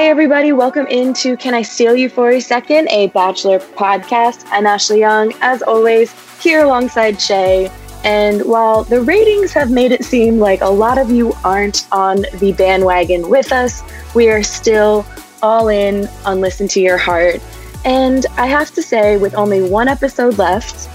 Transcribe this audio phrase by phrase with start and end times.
[0.00, 4.46] Hey, everybody, welcome into Can I Steal You for a Second, a Bachelor podcast.
[4.50, 6.10] I'm Ashley Young, as always,
[6.42, 7.70] here alongside Shay.
[8.02, 12.24] And while the ratings have made it seem like a lot of you aren't on
[12.38, 13.82] the bandwagon with us,
[14.14, 15.04] we are still
[15.42, 17.42] all in on Listen to Your Heart.
[17.84, 20.88] And I have to say, with only one episode left,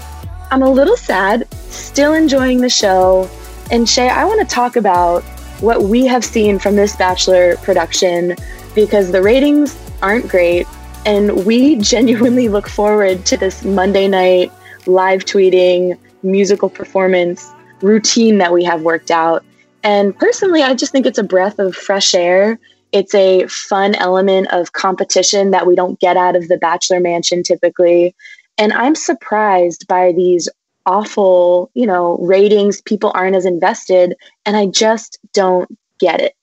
[0.50, 3.30] I'm a little sad, still enjoying the show.
[3.70, 5.22] And Shay, I want to talk about
[5.60, 8.34] what we have seen from this Bachelor production
[8.76, 10.68] because the ratings aren't great.
[11.04, 14.52] And we genuinely look forward to this Monday night
[14.86, 17.52] live tweeting, musical performance
[17.82, 19.44] routine that we have worked out.
[19.82, 22.58] And personally, I just think it's a breath of fresh air.
[22.92, 27.42] It's a fun element of competition that we don't get out of the Bachelor Mansion
[27.42, 28.14] typically.
[28.58, 30.48] And I'm surprised by these
[30.86, 32.80] awful, you know, ratings.
[32.82, 34.14] People aren't as invested.
[34.44, 35.68] And I just don't
[35.98, 36.34] get it.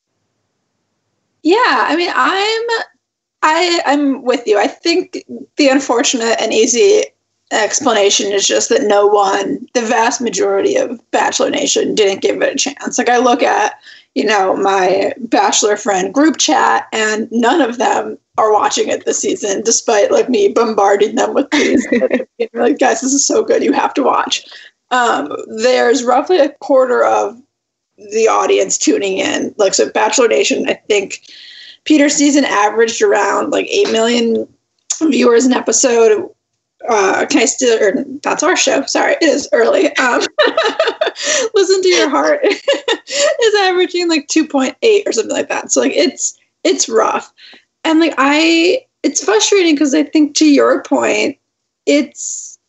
[1.44, 2.86] Yeah, I mean, I'm
[3.44, 4.58] I I'm with you.
[4.58, 5.26] I think
[5.58, 7.04] the unfortunate and easy
[7.52, 12.54] explanation is just that no one, the vast majority of Bachelor Nation didn't give it
[12.54, 12.98] a chance.
[12.98, 13.76] Like I look at,
[14.16, 19.20] you know, my Bachelor friend group chat and none of them are watching it this
[19.20, 21.86] season, despite like me bombarding them with these.
[22.54, 23.64] like, guys, this is so good.
[23.64, 24.46] You have to watch.
[24.90, 27.40] Um, there's roughly a quarter of
[27.98, 29.54] the audience tuning in.
[29.58, 31.22] Like so Bachelor Nation, I think
[31.86, 34.48] Peter season averaged around like eight million
[35.02, 36.30] viewers an episode.
[36.90, 37.82] Uh, can I still?
[37.82, 38.84] Or that's our show.
[38.86, 39.96] Sorry, it is early.
[39.98, 40.22] Um,
[41.54, 45.72] listen to your heart is averaging like two point eight or something like that.
[45.72, 47.32] So like it's it's rough,
[47.86, 51.38] and like I, it's frustrating because I think to your point,
[51.86, 52.60] it's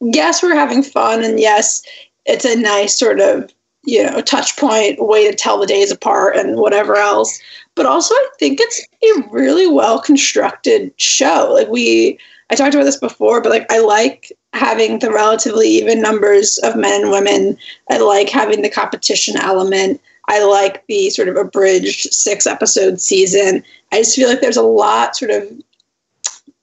[0.00, 1.82] yes we're having fun and yes
[2.26, 3.52] it's a nice sort of
[3.86, 7.40] you know touch point way to tell the days apart and whatever else.
[7.74, 11.50] But also i think it's a really well constructed show.
[11.52, 12.18] Like we
[12.50, 16.76] i talked about this before but like i like having the relatively even numbers of
[16.76, 17.56] men and women.
[17.90, 20.00] I like having the competition element.
[20.28, 23.62] I like the sort of abridged six episode season.
[23.92, 25.48] I just feel like there's a lot sort of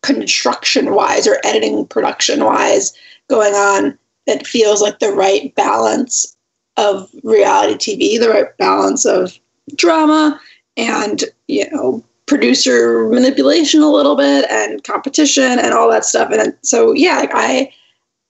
[0.02, 2.94] construction wise or editing production wise
[3.30, 3.98] going on
[4.28, 6.36] that feels like the right balance
[6.78, 9.38] of reality TV, the right balance of
[9.76, 10.40] drama
[10.78, 16.32] and, you know, producer manipulation a little bit and competition and all that stuff.
[16.32, 17.72] And so, yeah, I,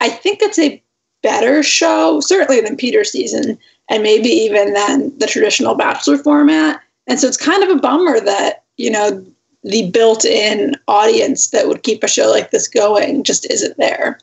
[0.01, 0.81] I think it's a
[1.21, 3.57] better show, certainly than Peter season,
[3.89, 6.81] and maybe even than the traditional Bachelor format.
[7.07, 9.25] And so it's kind of a bummer that, you know,
[9.63, 14.19] the built in audience that would keep a show like this going just isn't there.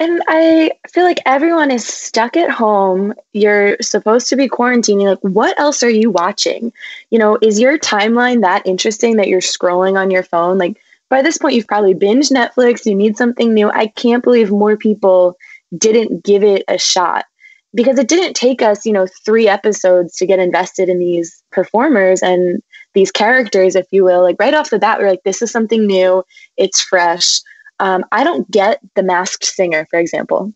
[0.00, 3.12] And I feel like everyone is stuck at home.
[3.34, 5.04] You're supposed to be quarantining.
[5.04, 6.72] Like, what else are you watching?
[7.10, 10.56] You know, is your timeline that interesting that you're scrolling on your phone?
[10.56, 12.86] Like, by this point, you've probably binged Netflix.
[12.86, 13.70] You need something new.
[13.70, 15.36] I can't believe more people
[15.76, 17.26] didn't give it a shot
[17.74, 22.22] because it didn't take us, you know, three episodes to get invested in these performers
[22.22, 22.62] and
[22.94, 24.22] these characters, if you will.
[24.22, 26.24] Like, right off the bat, we're like, this is something new.
[26.56, 27.42] It's fresh
[27.80, 30.52] um, I don't get the masked singer, for example.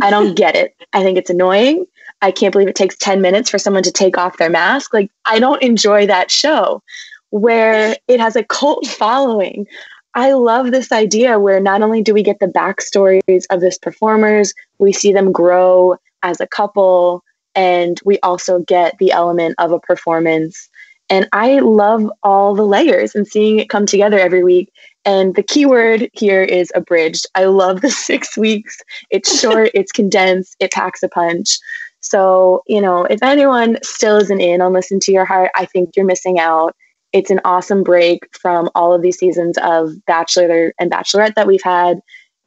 [0.00, 0.74] I don't get it.
[0.92, 1.84] I think it's annoying.
[2.22, 4.94] I can't believe it takes 10 minutes for someone to take off their mask.
[4.94, 6.82] Like, I don't enjoy that show
[7.30, 9.66] where it has a cult following.
[10.14, 14.54] I love this idea where not only do we get the backstories of this performers,
[14.78, 17.22] we see them grow as a couple,
[17.54, 20.68] and we also get the element of a performance.
[21.10, 24.72] And I love all the layers and seeing it come together every week.
[25.08, 27.24] And the keyword here is abridged.
[27.34, 28.76] I love the six weeks.
[29.08, 31.58] It's short, it's condensed, it packs a punch.
[32.00, 35.96] So, you know, if anyone still isn't in on Listen to Your Heart, I think
[35.96, 36.76] you're missing out.
[37.14, 41.62] It's an awesome break from all of these seasons of Bachelor and Bachelorette that we've
[41.62, 42.00] had.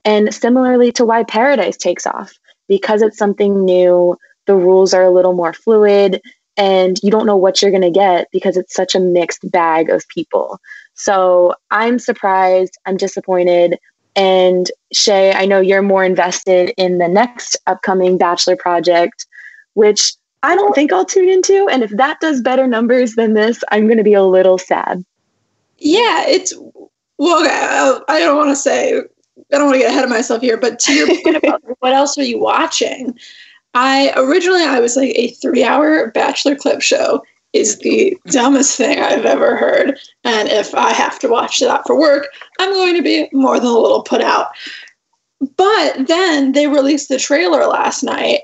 [0.06, 2.32] And similarly to why Paradise takes off,
[2.70, 6.22] because it's something new, the rules are a little more fluid,
[6.62, 9.90] and you don't know what you're going to get because it's such a mixed bag
[9.90, 10.60] of people.
[10.94, 13.80] So I'm surprised, I'm disappointed.
[14.16, 19.26] And Shay, I know you're more invested in the next upcoming Bachelor project,
[19.74, 20.14] which
[20.44, 21.68] I don't think I'll tune into.
[21.72, 25.04] And if that does better numbers than this, I'm going to be a little sad.
[25.80, 26.54] Yeah, it's
[27.18, 30.42] well, uh, I don't want to say, I don't want to get ahead of myself
[30.42, 33.18] here, but to your point about what else are you watching?
[33.74, 37.24] I originally I was like a three hour bachelor clip show
[37.54, 40.00] is the dumbest thing I've ever heard.
[40.24, 42.28] And if I have to watch that for work,
[42.60, 44.48] I'm going to be more than a little put out.
[45.58, 48.42] But then they released the trailer last night,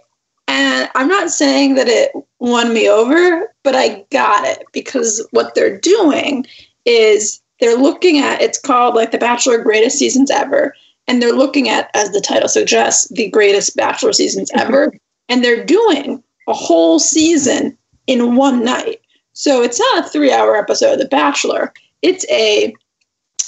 [0.47, 5.53] and I'm not saying that it won me over, but I got it because what
[5.53, 6.45] they're doing
[6.85, 10.73] is they're looking at it's called like the Bachelor Greatest Seasons Ever,
[11.07, 14.67] and they're looking at, as the title suggests, the greatest Bachelor seasons mm-hmm.
[14.67, 14.93] ever,
[15.29, 17.77] and they're doing a whole season
[18.07, 19.01] in one night.
[19.33, 21.73] So it's not a three-hour episode of The Bachelor.
[22.01, 22.73] It's a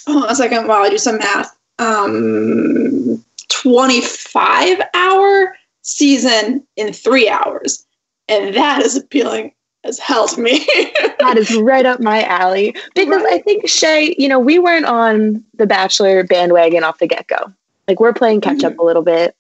[0.08, 1.58] hold on a second while I do some math.
[1.80, 7.86] Um, 25 hour season in three hours.
[8.28, 9.54] And that is appealing
[9.84, 10.60] as hell to me.
[11.20, 12.76] that is right up my alley.
[12.96, 13.34] Because right.
[13.34, 17.52] I think Shay, you know, we weren't on the Bachelor bandwagon off the get go.
[17.88, 18.82] Like we're playing catch up mm-hmm.
[18.82, 19.36] a little bit.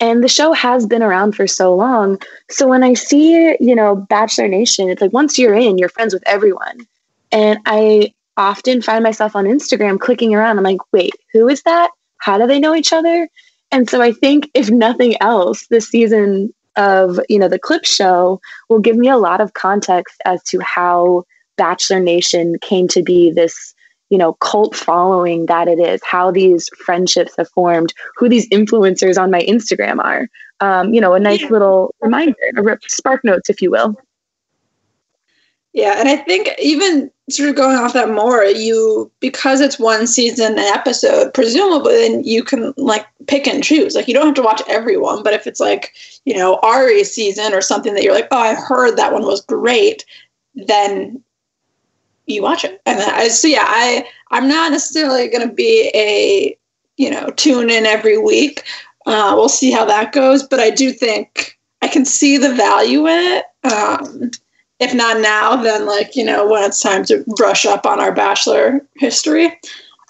[0.00, 2.18] And the show has been around for so long.
[2.50, 6.14] So when I see, you know, Bachelor Nation, it's like once you're in, you're friends
[6.14, 6.86] with everyone.
[7.32, 10.56] And I often find myself on Instagram clicking around.
[10.56, 11.90] I'm like, wait, who is that?
[12.18, 13.28] How do they know each other?
[13.70, 18.40] And so I think if nothing else, this season of, you know, the clip show
[18.68, 21.24] will give me a lot of context as to how
[21.56, 23.74] Bachelor Nation came to be this,
[24.10, 29.20] you know, cult following that it is, how these friendships have formed, who these influencers
[29.20, 30.28] on my Instagram are.
[30.60, 33.96] Um, you know, a nice little reminder, a spark notes, if you will.
[35.72, 40.06] Yeah, and I think even sort of going off that more, you because it's one
[40.06, 43.94] season an episode, presumably then you can like pick and choose.
[43.94, 45.92] Like you don't have to watch everyone, but if it's like,
[46.24, 49.42] you know, Arie's season or something that you're like, oh, I heard that one was
[49.42, 50.04] great,
[50.54, 51.22] then
[52.28, 52.80] you watch it.
[52.86, 56.56] And I so yeah, I I'm not necessarily gonna be a,
[56.96, 58.64] you know, tune in every week.
[59.06, 63.06] Uh, we'll see how that goes, but I do think I can see the value
[63.06, 63.44] in it.
[63.72, 64.30] Um,
[64.80, 68.12] if not now, then like you know when it's time to brush up on our
[68.12, 69.46] bachelor history.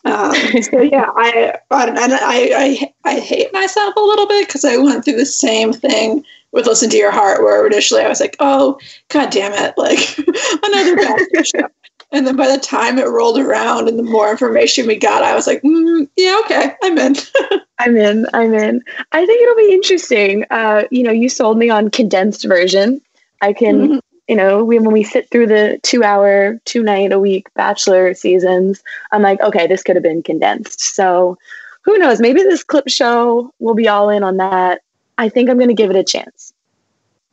[0.04, 4.76] Um, so yeah, I I, I I I hate myself a little bit because I
[4.76, 8.36] went through the same thing with "Listen to Your Heart," where initially I was like,
[8.40, 8.78] "Oh,
[9.08, 10.18] god damn it!" Like
[10.64, 11.68] another bachelor show.
[12.10, 15.34] And then by the time it rolled around and the more information we got, I
[15.34, 17.16] was like, mm, yeah, okay, I'm in.
[17.78, 18.26] I'm in.
[18.32, 18.82] I'm in.
[19.12, 20.46] I think it'll be interesting.
[20.50, 23.02] Uh, you know, you sold me on condensed version.
[23.42, 23.98] I can mm-hmm
[24.28, 28.12] you know, we, when we sit through the two hour, two night a week bachelor
[28.12, 30.80] seasons, I'm like, okay, this could have been condensed.
[30.80, 31.38] So
[31.82, 32.20] who knows?
[32.20, 34.82] Maybe this clip show will be all in on that.
[35.18, 36.52] I think I'm going to give it a chance.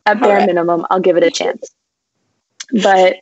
[0.05, 0.47] At bare right.
[0.47, 1.73] minimum, I'll give it a chance.
[2.83, 3.17] But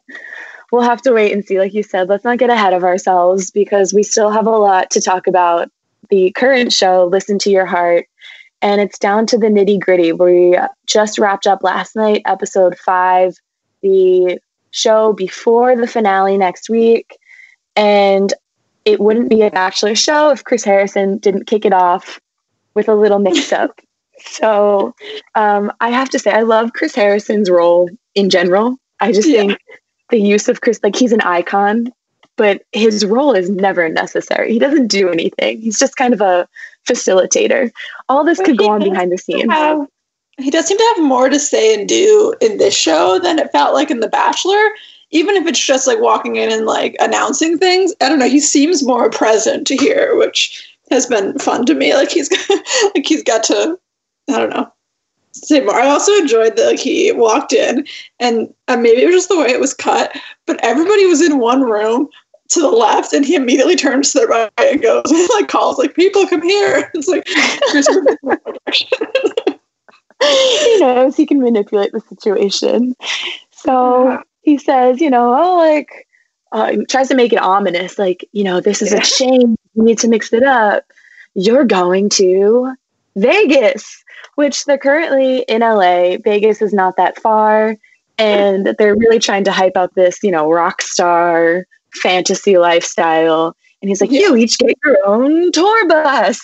[0.71, 1.59] we'll have to wait and see.
[1.59, 4.89] Like you said, let's not get ahead of ourselves because we still have a lot
[4.91, 5.69] to talk about.
[6.09, 8.07] The current show, Listen to Your Heart,
[8.61, 10.11] and it's down to the nitty gritty.
[10.11, 13.35] We just wrapped up last night, episode five
[13.83, 14.39] the
[14.71, 17.17] show before the finale next week.
[17.75, 18.33] And
[18.85, 22.19] it wouldn't be a Bachelor show if Chris Harrison didn't kick it off
[22.73, 23.79] with a little mix up.
[24.25, 24.93] so
[25.35, 28.77] um, I have to say, I love Chris Harrison's role in general.
[28.99, 29.39] I just yeah.
[29.39, 29.59] think
[30.09, 31.91] the use of Chris, like he's an icon,
[32.35, 34.53] but his role is never necessary.
[34.53, 35.61] He doesn't do anything.
[35.61, 36.47] He's just kind of a
[36.87, 37.71] facilitator.
[38.09, 39.51] All this but could go on behind the scenes.
[39.51, 39.87] Have,
[40.39, 43.51] he does seem to have more to say and do in this show than it
[43.51, 44.71] felt like in The Bachelor.
[45.11, 48.27] Even if it's just like walking in and like announcing things, I don't know.
[48.27, 51.93] He seems more present here, which has been fun to me.
[51.93, 52.31] Like he's
[52.95, 53.77] like he's got to,
[54.29, 54.71] I don't know,
[55.33, 55.75] say more.
[55.75, 57.85] I also enjoyed that like he walked in
[58.19, 60.15] and uh, maybe it was just the way it was cut,
[60.45, 62.07] but everybody was in one room
[62.49, 65.95] to the left and he immediately turns to the right and goes like calls like
[65.95, 66.91] people come here.
[66.95, 67.27] It's like
[70.21, 72.95] he knows he can manipulate the situation.
[73.51, 76.07] So he says, you know, oh, like,
[76.51, 78.99] uh, tries to make it ominous, like, you know, this is yeah.
[78.99, 79.55] a shame.
[79.73, 80.83] You need to mix it up.
[81.33, 82.75] You're going to
[83.15, 84.03] Vegas,
[84.35, 86.17] which they're currently in LA.
[86.23, 87.75] Vegas is not that far.
[88.17, 91.65] And they're really trying to hype out this, you know, rock star
[91.95, 93.55] fantasy lifestyle.
[93.81, 94.21] And he's like, yeah.
[94.21, 96.39] you each get your own tour bus.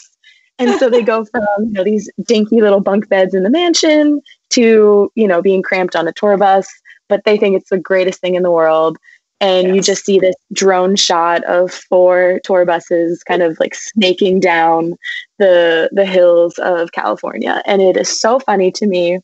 [0.57, 4.21] And so they go from you know, these dinky little bunk beds in the mansion
[4.51, 6.67] to, you know, being cramped on a tour bus,
[7.07, 8.97] but they think it's the greatest thing in the world.
[9.41, 14.39] And you just see this drone shot of four tour buses kind of like snaking
[14.39, 14.96] down
[15.38, 17.62] the the hills of California.
[17.65, 19.19] And it is so funny to me.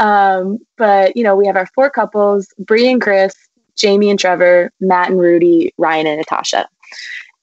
[0.00, 3.34] Um, but you know, we have our four couples, Bri and Chris,
[3.76, 6.68] Jamie and Trevor, Matt and Rudi Ryan and Natasha.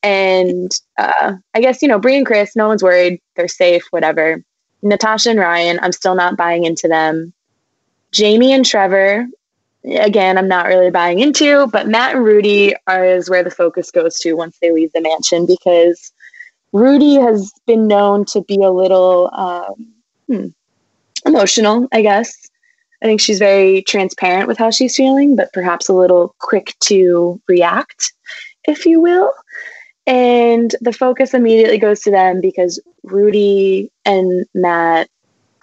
[0.03, 3.21] And uh, I guess, you know, Bri and Chris, no one's worried.
[3.35, 4.43] They're safe, whatever.
[4.81, 7.33] Natasha and Ryan, I'm still not buying into them.
[8.11, 9.27] Jamie and Trevor,
[9.85, 13.91] again, I'm not really buying into, but Matt and Rudi are is where the focus
[13.91, 16.11] goes to once they leave the mansion because
[16.73, 19.93] Rudi has been known to be a little um,
[20.27, 20.47] hmm,
[21.25, 22.49] emotional, I guess.
[23.01, 27.41] I think she's very transparent with how she's feeling, but perhaps a little quick to
[27.47, 28.13] react.
[28.65, 29.31] if you will.
[30.07, 35.09] And the focus immediately goes to them because Rudi and Matt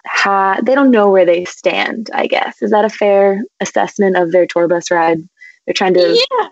[0.05, 2.61] ha- they don't know where they stand, I guess.
[2.61, 5.19] Is that a fair assessment of their tour bus ride?
[5.65, 6.49] They're trying to Yeah.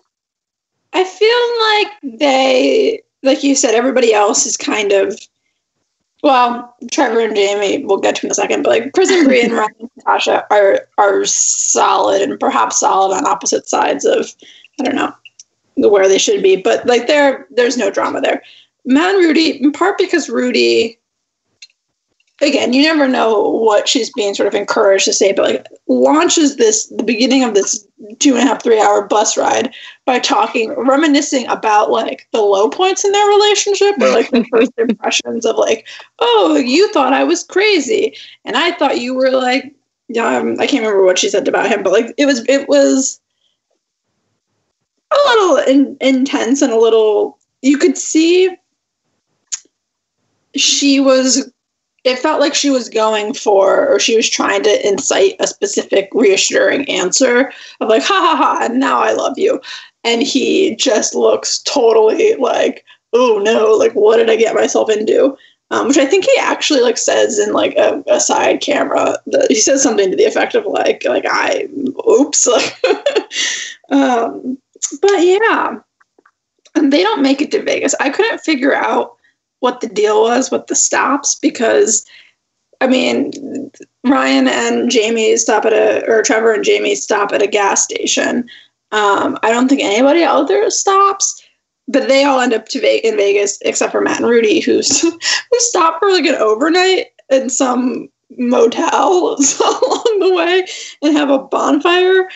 [0.94, 5.20] I feel like they like you said, everybody else is kind of
[6.24, 9.42] well, Trevor and Jamie, we'll get to in a second, but like Chris and Bri
[9.44, 14.34] and Ryan and Natasha are are solid and perhaps solid on opposite sides of
[14.80, 15.14] I don't know
[15.90, 18.42] where they should be, but like there there's no drama there.
[18.86, 20.98] Man, Rudi, in part because Rudi
[22.42, 26.58] again, you never know what she's being sort of encouraged to say, but like launches
[26.58, 27.88] this the beginning of this
[28.20, 29.74] two and a half, three hour bus ride
[30.06, 34.72] by talking, reminiscing about like the low points in their relationship or like the first
[34.78, 35.88] impressions of like,
[36.20, 38.16] oh, you thought I was crazy.
[38.46, 39.74] And I thought you were like,
[40.22, 43.20] um, I can't remember what she said about him, but like it was, it was
[45.12, 48.56] a little in, intense and a little, you could see
[50.56, 51.52] she was
[52.04, 56.10] it felt like she was going for or she was trying to incite a specific
[56.14, 57.52] reassuring answer
[57.82, 59.62] of like ha ha ha and now i love you.
[60.04, 65.38] And he just looks totally like oh no like what did i get myself into?
[65.70, 69.48] Um, which i think he actually like says in like a, a side camera that
[69.50, 71.68] he says something to the effect of like like i
[72.08, 72.48] oops.
[73.90, 74.58] Um,
[75.02, 75.80] but yeah.
[76.76, 77.96] And they don't make it to vegas.
[78.00, 79.17] I couldn't figure out
[79.60, 82.06] what the deal was with the stops because
[82.82, 83.72] I mean
[84.06, 88.50] Ryan and Jamie stop at a or Trevor and Jamie stop at a gas station.
[88.92, 91.44] Um, I don't think anybody out there stops,
[91.88, 95.02] but they all end up to Ve- in Vegas except for Matt and Rudi, who's
[95.02, 95.20] who
[95.54, 100.66] stop for like an overnight in some motel along the way
[101.02, 102.30] and have a bonfire.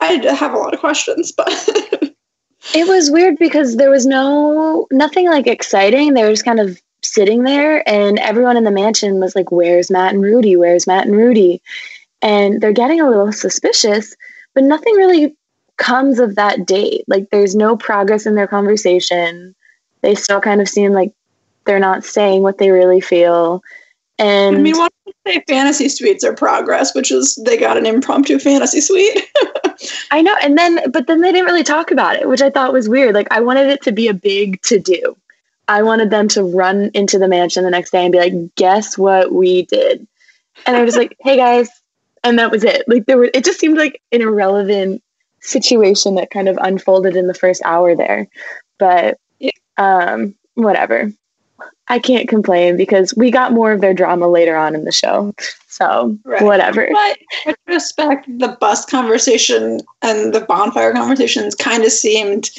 [0.00, 2.13] I have a lot of questions, but
[2.72, 6.14] It was weird because there was no nothing like exciting.
[6.14, 9.90] They were just kind of sitting there and everyone in the mansion was like, Where's
[9.90, 10.56] Matt and Rudi?
[10.56, 11.60] Where's Matt and Rudi?
[12.22, 14.16] And they're getting a little suspicious,
[14.54, 15.36] but nothing really
[15.76, 17.04] comes of that date.
[17.06, 19.54] Like there's no progress in their conversation.
[20.00, 21.12] They still kind of seem like
[21.66, 23.62] they're not saying what they really feel.
[24.18, 27.86] And I mean, why don't say fantasy suites are progress, which is they got an
[27.86, 29.24] impromptu fantasy suite.
[30.10, 30.36] I know.
[30.40, 33.14] And then, but then they didn't really talk about it, which I thought was weird.
[33.14, 35.16] Like, I wanted it to be a big to do.
[35.66, 38.96] I wanted them to run into the mansion the next day and be like, guess
[38.96, 40.06] what we did?
[40.66, 41.70] And I was like, hey guys.
[42.22, 42.84] And that was it.
[42.86, 45.02] Like, there were, it just seemed like an irrelevant
[45.40, 48.28] situation that kind of unfolded in the first hour there.
[48.78, 49.18] But,
[49.76, 51.10] um, whatever.
[51.88, 55.34] I can't complain because we got more of their drama later on in the show.
[55.68, 56.42] So Right.
[56.42, 56.88] whatever.
[56.90, 62.50] But in retrospect, the bus conversation and the bonfire conversations kind of seemed.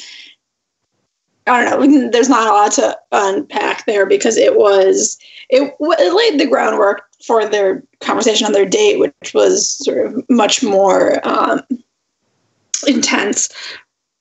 [1.48, 2.10] I don't know.
[2.10, 5.16] There's not a lot to unpack there because it was
[5.48, 10.24] it, it laid the groundwork for their conversation on their date, which was sort of
[10.28, 11.62] much more um,
[12.86, 13.48] intense.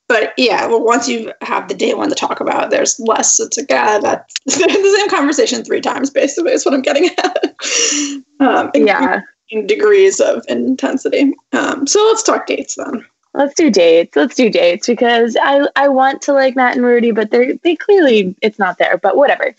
[0.08, 3.40] But yeah, well, once you have the date one to talk about, there's less.
[3.40, 7.56] It's like, ah, that's the same conversation three times, basically, is what I'm getting at.
[8.42, 9.22] Um, Yeah.
[9.50, 11.34] in degrees of intensity.
[11.54, 13.06] Um, so let's talk dates then.
[13.34, 14.16] Let's do dates.
[14.16, 17.76] Let's do dates because I I want to like Matt and Rudi, but they they
[17.76, 18.98] clearly it's not there.
[18.98, 19.54] But whatever.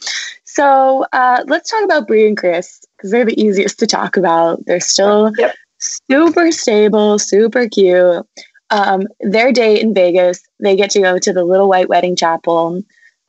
[0.44, 4.64] So uh, let's talk about Bri and Chris because they're the easiest to talk about.
[4.66, 5.54] They're still Yep.
[5.78, 8.26] super stable, super cute.
[8.70, 12.82] Um, their date in Vegas, they get to go to the Little White Wedding Chapel,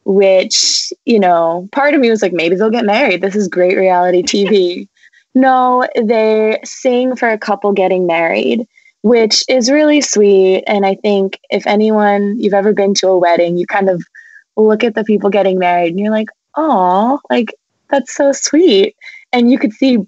[0.03, 3.22] which you know, part of me was like, maybe they'll get married.
[3.22, 4.88] This is great reality TV.
[5.36, 8.67] no, they sing for a couple getting married
[9.08, 10.63] which is really sweet.
[10.67, 14.03] And I think if anyone you've ever been to a wedding, you kind of
[14.58, 17.53] look at the people getting married and you're like, oh, like
[17.89, 18.96] that's so sweet.
[19.32, 20.06] And you could see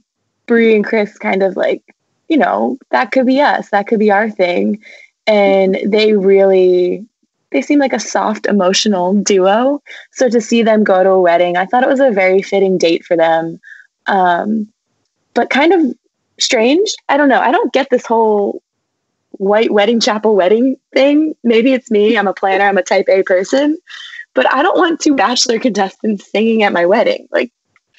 [0.47, 1.83] Bri and Chris kind of like,
[2.27, 4.83] you know, that could be us, that could be our thing.
[5.29, 7.05] And they really
[7.51, 9.81] they seem like a soft emotional duo.
[10.11, 12.77] So to see them go to a wedding, I thought it was a very fitting
[12.77, 13.59] date for them.
[14.07, 14.71] Um,
[15.33, 15.95] but kind of
[16.39, 16.93] strange.
[17.09, 17.39] I don't know.
[17.39, 18.61] I don't get this whole
[19.31, 21.35] white wedding chapel wedding thing.
[21.43, 22.17] Maybe it's me.
[22.17, 22.65] I'm a planner.
[22.65, 23.77] I'm a type A person,
[24.33, 27.27] but I don't want two bachelor contestants singing at my wedding.
[27.31, 27.51] Like,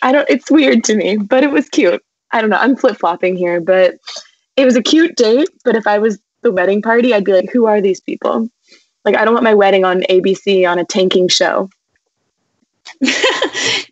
[0.03, 2.03] I don't, it's weird to me, but it was cute.
[2.33, 2.59] I don't know.
[2.59, 3.95] I'm flip flopping here, but
[4.57, 5.49] it was a cute date.
[5.65, 8.49] But if I was the wedding party, I'd be like, who are these people?
[9.05, 11.71] Like, I don't want my wedding on ABC on a tanking show.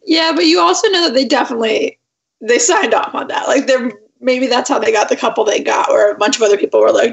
[0.07, 1.99] yeah, but you also know that they definitely
[2.41, 3.49] they signed off on that.
[3.49, 6.43] Like they're maybe that's how they got the couple they got, where a bunch of
[6.43, 7.13] other people were like,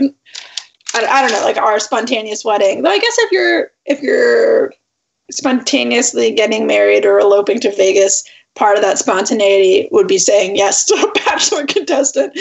[0.94, 2.82] I, I don't know, like our spontaneous wedding.
[2.82, 4.74] Though I guess if you're if you're
[5.32, 8.24] spontaneously getting married or eloping to Vegas,
[8.56, 12.34] part of that spontaneity would be saying yes to a bachelor contestant.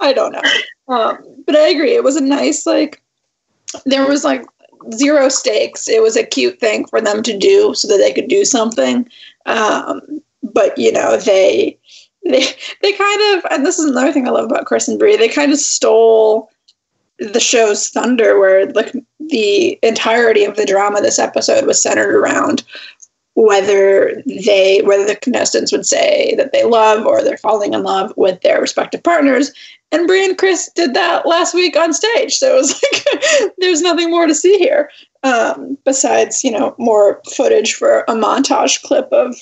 [0.00, 0.42] I don't know.
[0.88, 1.94] Um, but I agree.
[1.94, 3.02] It was a nice, like,
[3.86, 4.44] there was like
[4.94, 5.88] zero stakes.
[5.88, 9.08] It was a cute thing for them to do so that they could do something.
[9.46, 10.00] Um,
[10.42, 11.78] but, you know, they,
[12.24, 12.44] they,
[12.80, 15.28] they kind of, and this is another thing I love about Chris and Bri, they
[15.28, 16.50] kind of stole
[17.18, 22.64] the show's thunder where like the entirety of the drama this episode was centered around
[23.34, 28.12] whether they whether the contestants would say that they love or they're falling in love
[28.16, 29.52] with their respective partners.
[29.90, 32.36] And Bri and Chris did that last week on stage.
[32.36, 34.90] So it was like there's nothing more to see here
[35.22, 39.36] um, besides you know more footage for a montage clip of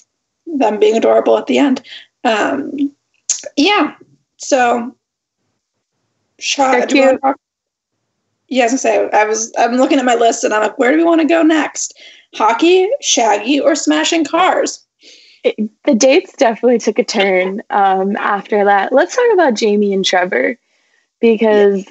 [0.47, 1.83] them being adorable at the end.
[2.25, 2.95] Um,
[3.57, 3.95] yeah.
[4.37, 4.95] So
[6.39, 7.37] Shot, do you talk,
[8.49, 10.79] yeah, I was gonna say I was I'm looking at my list and I'm like,
[10.79, 11.99] where do we want to go next?
[12.35, 14.85] Hockey, Shaggy, or smashing cars?
[15.43, 18.93] It, the dates definitely took a turn um, after that.
[18.93, 20.59] Let's talk about Jamie and Trevor
[21.21, 21.87] because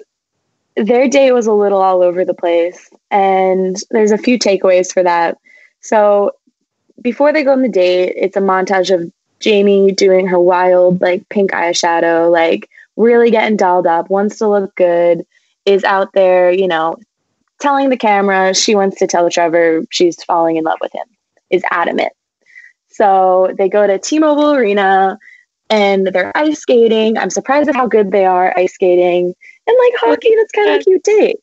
[0.77, 0.84] yeah.
[0.84, 5.03] their date was a little all over the place, and there's a few takeaways for
[5.03, 5.38] that.
[5.81, 6.31] So
[7.01, 11.27] before they go on the date, it's a montage of Jamie doing her wild like
[11.29, 15.25] pink eyeshadow, like really getting dolled up, wants to look good
[15.65, 16.98] is out there, you know,
[17.60, 21.06] telling the camera she wants to tell Trevor she's falling in love with him,
[21.50, 22.13] is adamant.
[22.88, 25.18] So they go to T Mobile Arena
[25.70, 27.18] and they're ice skating.
[27.18, 29.34] I'm surprised at how good they are ice skating.
[29.68, 31.39] And like hockey, that's kind of a cute date.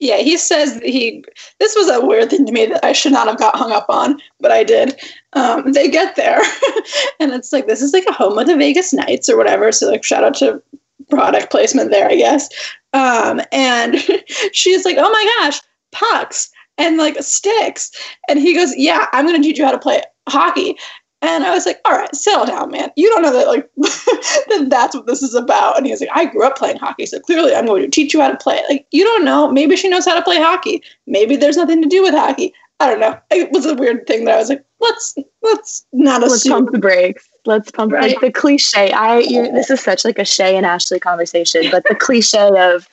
[0.00, 1.24] Yeah, he says he.
[1.60, 3.86] This was a weird thing to me that I should not have got hung up
[3.88, 5.00] on, but I did.
[5.32, 6.40] Um, they get there,
[7.20, 9.72] and it's like this is like a home of the Vegas Knights or whatever.
[9.72, 10.62] So like, shout out to
[11.10, 12.48] product placement there, I guess.
[12.92, 13.96] Um, and
[14.52, 15.60] she's like, oh my gosh,
[15.92, 17.90] pucks and like sticks.
[18.28, 20.76] And he goes, yeah, I'm going to teach you how to play hockey.
[21.22, 22.90] And I was like, all right, settle down, man.
[22.96, 25.78] You don't know that like that that's what this is about.
[25.78, 28.12] And he was like, I grew up playing hockey, so clearly I'm going to teach
[28.12, 28.60] you how to play.
[28.68, 29.50] Like, you don't know.
[29.50, 30.82] Maybe she knows how to play hockey.
[31.06, 32.52] Maybe there's nothing to do with hockey.
[32.80, 33.18] I don't know.
[33.30, 36.52] It was a weird thing that I was like, let's let's not let's assume.
[36.52, 37.26] pump the brakes.
[37.46, 38.10] Let's pump right.
[38.10, 38.92] like the cliche.
[38.92, 39.20] I
[39.52, 42.88] this is such like a Shay and Ashley conversation, but the cliche of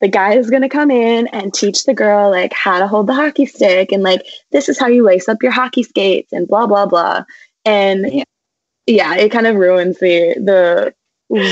[0.00, 3.06] the guy is going to come in and teach the girl like how to hold
[3.06, 6.48] the hockey stick and like this is how you lace up your hockey skates and
[6.48, 7.22] blah blah blah
[7.64, 8.24] and yeah,
[8.86, 10.94] yeah it kind of ruins the the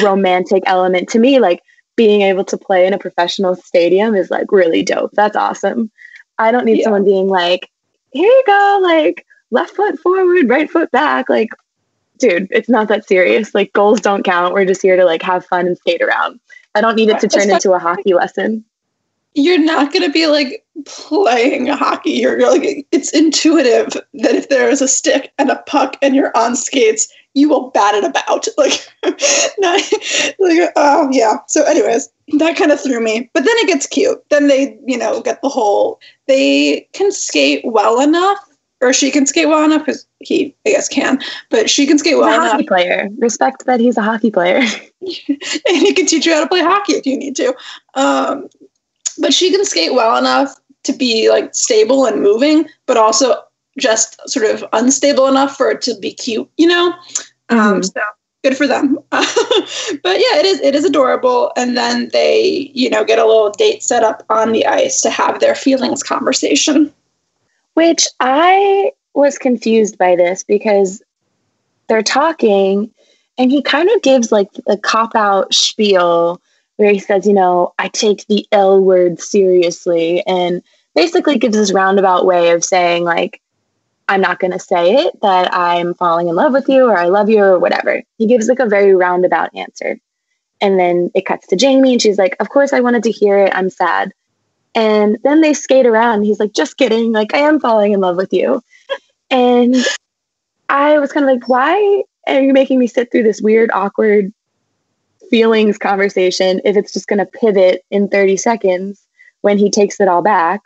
[0.03, 1.61] romantic element to me like
[1.97, 5.91] being able to play in a professional stadium is like really dope that's awesome
[6.39, 6.85] i don't need yeah.
[6.85, 7.71] someone being like
[8.13, 11.51] here you go like left foot forward right foot back like
[12.19, 15.45] dude it's not that serious like goals don't count we're just here to like have
[15.45, 16.41] fun and skate around
[16.75, 18.65] I don't need it to turn into a hockey lesson.
[19.35, 22.13] You're not going to be like playing hockey.
[22.13, 26.37] You're like, it's intuitive that if there is a stick and a puck and you're
[26.37, 28.47] on skates, you will bat it about.
[28.57, 28.89] Like,
[29.59, 29.81] not,
[30.39, 31.39] like, oh, yeah.
[31.47, 33.31] So, anyways, that kind of threw me.
[33.35, 34.23] But then it gets cute.
[34.31, 38.39] Then they, you know, get the whole, they can skate well enough
[38.81, 41.21] or she can skate well enough because he, I guess, can.
[41.51, 42.53] But she can skate well a enough.
[42.53, 43.09] Hockey player.
[43.19, 44.59] Respect that he's a hockey player.
[45.29, 47.55] and he can teach you how to play hockey if you need to.
[47.95, 48.49] Um,
[49.19, 50.55] but she can skate well enough
[50.85, 53.43] to be like stable and moving, but also
[53.79, 56.49] just sort of unstable enough for it to be cute.
[56.57, 56.95] You know.
[57.51, 57.83] Um, mm-hmm.
[57.83, 58.01] so
[58.45, 58.99] good for them.
[59.11, 61.53] but yeah, it is it is adorable.
[61.57, 65.11] And then they, you know, get a little date set up on the ice to
[65.11, 66.93] have their feelings conversation.
[67.75, 71.03] Which I was confused by this because
[71.89, 72.91] they're talking
[73.37, 76.41] and he kind of gives like a cop out spiel
[76.77, 80.63] where he says, you know, I take the L word seriously and
[80.95, 83.41] basically gives this roundabout way of saying, like,
[84.09, 87.07] I'm not going to say it that I'm falling in love with you or I
[87.07, 88.03] love you or whatever.
[88.17, 89.99] He gives like a very roundabout answer.
[90.61, 93.39] And then it cuts to Jamie and she's like, Of course, I wanted to hear
[93.39, 93.53] it.
[93.55, 94.13] I'm sad.
[94.75, 96.23] And then they skate around.
[96.23, 97.13] He's like, just kidding.
[97.13, 98.63] Like, I am falling in love with you.
[99.31, 99.77] And
[100.69, 104.33] I was kind of like, why are you making me sit through this weird, awkward
[105.31, 109.07] feelings conversation if it's just going to pivot in 30 seconds
[109.41, 110.63] when he takes it all back?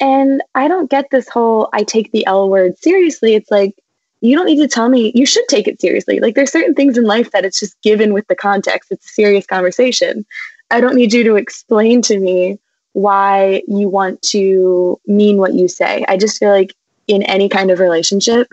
[0.00, 3.34] And I don't get this whole I take the L word seriously.
[3.34, 3.74] It's like,
[4.20, 6.20] you don't need to tell me you should take it seriously.
[6.20, 8.90] Like there's certain things in life that it's just given with the context.
[8.90, 10.24] It's a serious conversation.
[10.70, 12.58] I don't need you to explain to me
[12.92, 16.04] why you want to mean what you say.
[16.08, 16.74] I just feel like
[17.08, 18.52] in any kind of relationship,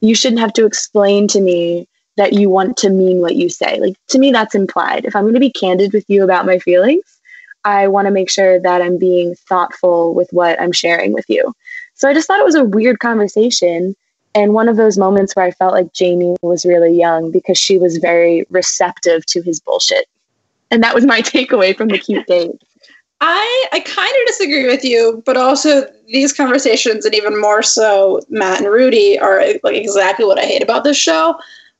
[0.00, 3.80] you shouldn't have to explain to me that you want to mean what you say.
[3.80, 5.04] Like to me, that's implied.
[5.04, 7.04] If I'm going to be candid with you about my feelings,
[7.64, 11.54] I want to make sure that I'm being thoughtful with what I'm sharing with you.
[11.94, 13.94] So I just thought it was a weird conversation
[14.34, 17.78] and one of those moments where I felt like Jamie was really young because she
[17.78, 20.06] was very receptive to his bullshit.
[20.70, 22.50] And that was my takeaway from the cute date.
[23.20, 28.20] I I kind of disagree with you, but also these conversations and even more so
[28.28, 31.38] Matt and Rudi are like exactly what I hate about this show.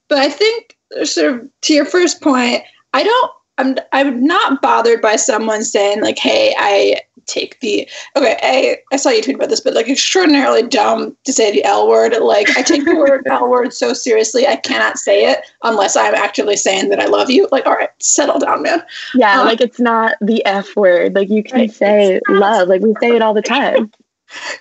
[0.09, 5.03] But I think sort of to your first point, I don't I'm I'm not bothered
[5.03, 9.51] by someone saying like, "Hey, I take the okay." I I saw you tweet about
[9.51, 12.15] this, but like extraordinarily dumb to say the L word.
[12.19, 16.15] Like I take the word L word so seriously, I cannot say it unless I'm
[16.15, 17.47] actually saying that I love you.
[17.53, 18.83] Like, all right, settle down, man.
[19.15, 21.15] Yeah, um, like it's not the F word.
[21.15, 22.69] Like you can right, say love.
[22.69, 23.93] Like we say it all the time.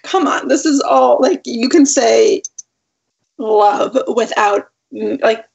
[0.03, 2.41] Come on, this is all like you can say
[3.37, 5.45] love without mm, like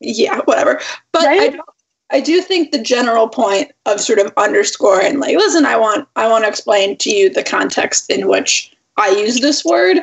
[0.00, 0.80] yeah, whatever.
[1.12, 1.40] But right?
[1.40, 1.68] I don't
[2.10, 6.28] I do think the general point of sort of underscoring, like, listen, I want I
[6.28, 9.98] want to explain to you the context in which I use this word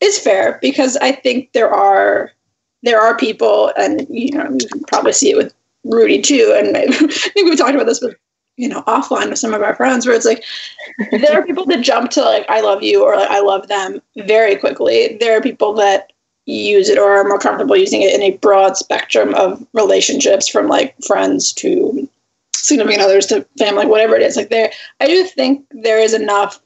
[0.00, 2.32] is fair because I think there are
[2.82, 6.76] there are people, and you know, you can probably see it with Rudi too, and
[6.76, 8.16] I think we talked about this with
[8.56, 10.44] you know offline with some of our friends, where it's like
[11.10, 14.00] there are people that jump to like I love you or like I love them
[14.16, 15.16] very quickly.
[15.20, 16.12] There are people that
[16.46, 20.68] use it or are more comfortable using it in a broad spectrum of relationships from
[20.68, 22.08] like friends to
[22.54, 26.60] significant others to family whatever it is like there i do think there is enough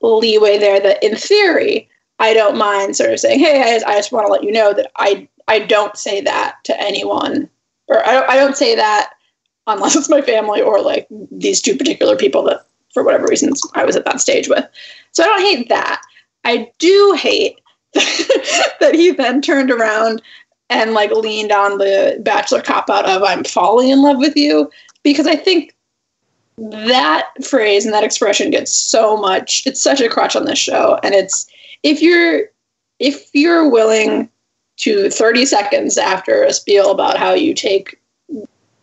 [0.00, 1.88] leeway there that in theory
[2.20, 4.72] i don't mind sort of saying hey i, I just want to let you know
[4.72, 7.48] that i i don't say that to anyone
[7.88, 9.12] or I don't, I don't say that
[9.66, 13.84] unless it's my family or like these two particular people that for whatever reasons i
[13.84, 14.66] was at that stage with.
[15.12, 16.02] So i don't hate that.
[16.44, 17.60] I do hate
[17.94, 20.22] that he then turned around
[20.70, 24.70] and like leaned on the bachelor cop out of I'm falling in love with you
[25.02, 25.76] because I think
[26.56, 30.98] that phrase and that expression gets so much it's such a crutch on this show.
[31.02, 31.46] And it's
[31.82, 32.44] if you're
[32.98, 34.28] if you're willing
[34.78, 38.00] to 30 seconds after a spiel about how you take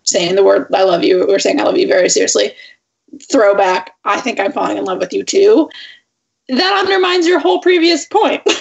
[0.10, 2.54] saying the word I love you or saying I love you very seriously
[3.32, 5.70] throwback I think I'm falling in love with you too
[6.50, 8.42] that undermines your whole previous point.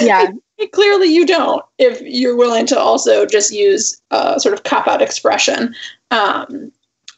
[0.00, 0.32] Yeah.
[0.72, 5.00] Clearly, you don't if you're willing to also just use a sort of cop out
[5.00, 5.74] expression
[6.10, 6.70] um,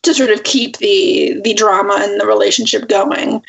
[0.03, 3.42] to sort of keep the the drama and the relationship going,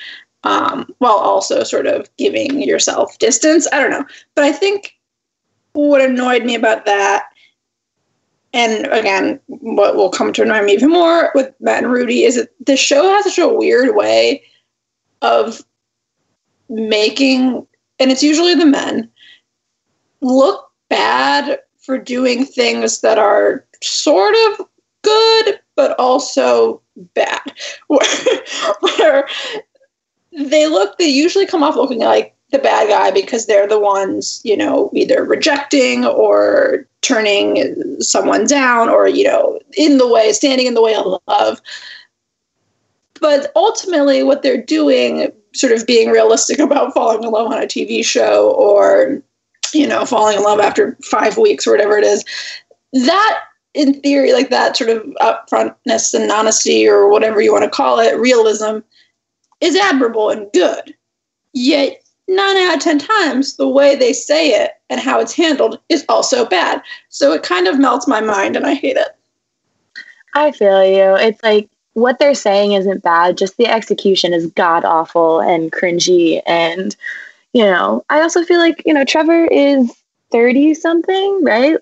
[0.46, 3.68] um, while also sort of giving yourself distance.
[3.72, 4.96] I don't know, but I think
[5.74, 7.26] what annoyed me about that,
[8.54, 12.36] and again, what will come to annoy me even more with Matt and Rudi is
[12.36, 14.44] that the show has such a weird way
[15.24, 15.62] of
[16.70, 17.66] making,
[18.00, 19.10] and it's usually the men,
[20.22, 24.68] look bad for doing things that are sort of
[25.02, 26.80] good, but also
[27.16, 27.54] bad.
[27.88, 29.28] Where,
[30.32, 34.40] they look, they usually come off looking like the bad guy because they're the ones,
[34.46, 40.68] you know, either rejecting or turning someone down or, you know, in the way, standing
[40.68, 41.60] in the way of love.
[43.20, 47.66] But ultimately, what they're doing sort of being realistic about falling in love on a
[47.66, 49.22] TV show or,
[49.74, 52.24] you know, falling in love after five weeks or whatever it is.
[52.94, 57.70] That, in theory, like that sort of upfrontness and honesty or whatever you want to
[57.70, 58.80] call it, realism,
[59.60, 60.94] is admirable and good.
[61.54, 65.80] Yet, nine out of 10 times, the way they say it and how it's handled
[65.90, 66.82] is also bad.
[67.10, 69.16] So it kind of melts my mind and I hate it.
[70.34, 71.16] I feel you.
[71.16, 76.42] It's like what they're saying isn't bad, just the execution is god awful and cringy.
[76.46, 76.96] And,
[77.54, 79.92] you know, I also feel like, you know, Trevor is
[80.32, 81.78] 30 something, right?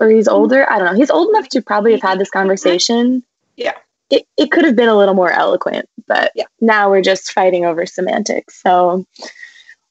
[0.00, 0.36] Or he's mm-hmm.
[0.36, 0.70] older.
[0.70, 0.98] I don't know.
[0.98, 3.22] He's old enough to probably have had this conversation.
[3.56, 3.74] Yeah.
[4.10, 6.44] It, it could have been a little more eloquent, but yeah.
[6.60, 8.60] now we're just fighting over semantics.
[8.60, 9.06] So,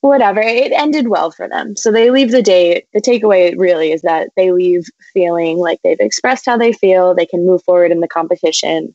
[0.09, 0.41] whatever.
[0.41, 1.75] It ended well for them.
[1.75, 2.87] So they leave the date.
[2.93, 7.15] The takeaway really is that they leave feeling like they've expressed how they feel.
[7.15, 8.93] They can move forward in the competition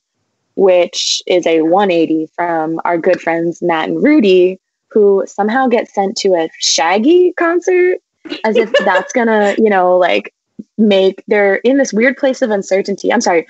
[0.59, 4.59] which is a 180 from our good friends Matt and Rudi,
[4.91, 7.99] who somehow get sent to a Shaggy concert
[8.43, 10.35] as if that's gonna, you know, like
[10.77, 13.13] make they're in this weird place of uncertainty.
[13.13, 13.47] I'm sorry.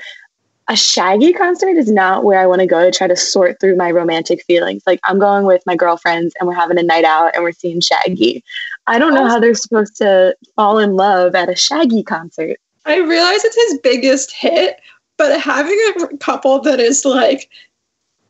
[0.70, 3.76] A Shaggy concert is not where I want to go to try to sort through
[3.76, 4.82] my romantic feelings.
[4.86, 7.80] Like I'm going with my girlfriends and we're having a night out and we're seeing
[7.80, 8.44] Shaggy.
[8.86, 12.58] I don't know how they're supposed to fall in love at a Shaggy concert.
[12.84, 14.78] I realize it's his biggest hit,
[15.16, 17.50] but having a couple that is like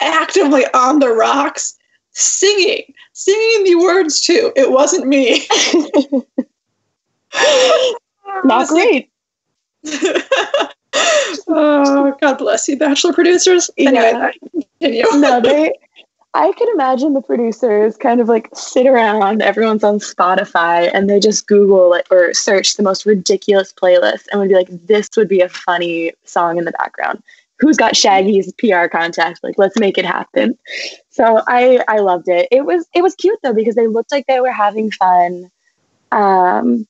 [0.01, 1.77] actively on the rocks
[2.12, 5.46] singing singing the words too it wasn't me
[8.44, 9.11] not great
[11.48, 13.70] oh, God bless you, Bachelor producers.
[13.76, 14.32] Anyway,
[14.80, 15.04] yeah.
[15.14, 15.72] no, they.
[16.34, 21.18] I can imagine the producers kind of like sit around, everyone's on Spotify, and they
[21.18, 25.28] just Google it or search the most ridiculous playlist and would be like, this would
[25.28, 27.22] be a funny song in the background.
[27.58, 29.42] Who's got Shaggy's PR contact?
[29.42, 30.56] Like, let's make it happen.
[31.11, 32.46] So I I loved it.
[32.52, 35.50] It was it was cute though because they looked like they were having fun.
[36.12, 36.87] Um,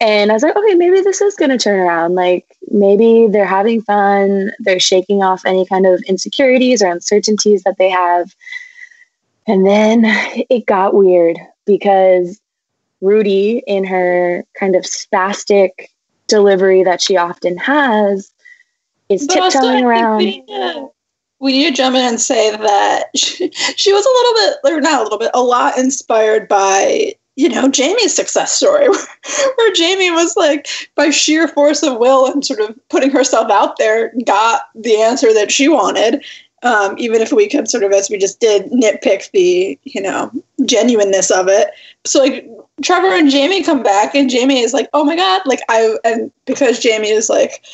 [0.00, 2.14] and I was like, okay, maybe this is going to turn around.
[2.14, 7.78] Like maybe they're having fun, they're shaking off any kind of insecurities or uncertainties that
[7.78, 8.34] they have.
[9.46, 10.02] And then
[10.50, 12.40] it got weird because
[13.00, 15.88] Rudi, in her kind of spastic
[16.26, 18.30] delivery that she often has,
[19.08, 20.18] is tiptoeing around.
[20.18, 20.88] We need, to,
[21.40, 24.80] we need to jump in and say that she, she was a little bit, or
[24.80, 28.88] not a little bit, a lot inspired by you know, Jamie's success story,
[29.56, 33.78] where, Jamie was like, by sheer force of will and sort of putting herself out
[33.78, 36.24] there, got the answer that she wanted.
[36.64, 40.32] Um, even if we could sort of, as we just did, nitpick the, you know,
[40.64, 41.70] genuineness of it.
[42.04, 42.44] So, like,
[42.82, 46.32] Trevor and Jamie come back, and Jamie is like, oh my God, like, I, and
[46.44, 47.64] because Jamie is like,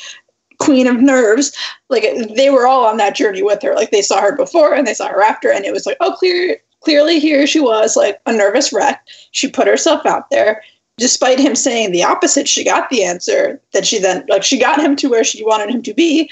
[0.60, 1.52] queen of nerves
[1.88, 2.04] like
[2.36, 4.94] they were all on that journey with her like they saw her before and they
[4.94, 8.32] saw her after and it was like oh clear clearly here she was like a
[8.32, 9.06] nervous wreck.
[9.30, 10.62] She put herself out there.
[10.96, 14.80] Despite him saying the opposite, she got the answer that she then like she got
[14.80, 16.30] him to where she wanted him to be.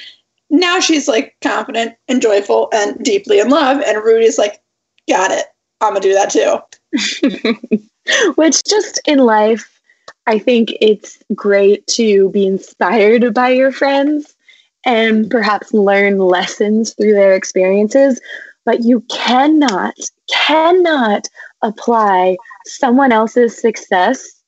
[0.50, 3.80] Now she's like confident and joyful and deeply in love.
[3.80, 4.62] And Rudi's like,
[5.08, 5.46] got it.
[5.80, 7.80] I'm gonna do that too.
[8.36, 9.80] Which just in life,
[10.28, 14.36] I think it's great to be inspired by your friends
[14.84, 18.20] and perhaps learn lessons through their experiences
[18.64, 19.94] but you cannot,
[20.32, 21.28] cannot
[21.62, 24.42] apply someone else's success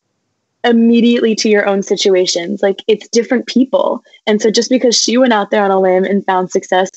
[0.65, 2.63] immediately to your own situations.
[2.63, 4.03] Like it's different people.
[4.27, 6.91] And so just because she went out there on a limb and found success,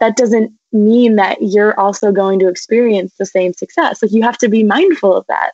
[0.00, 4.02] that doesn't mean that you're also going to experience the same success.
[4.02, 5.52] Like you have to be mindful of that.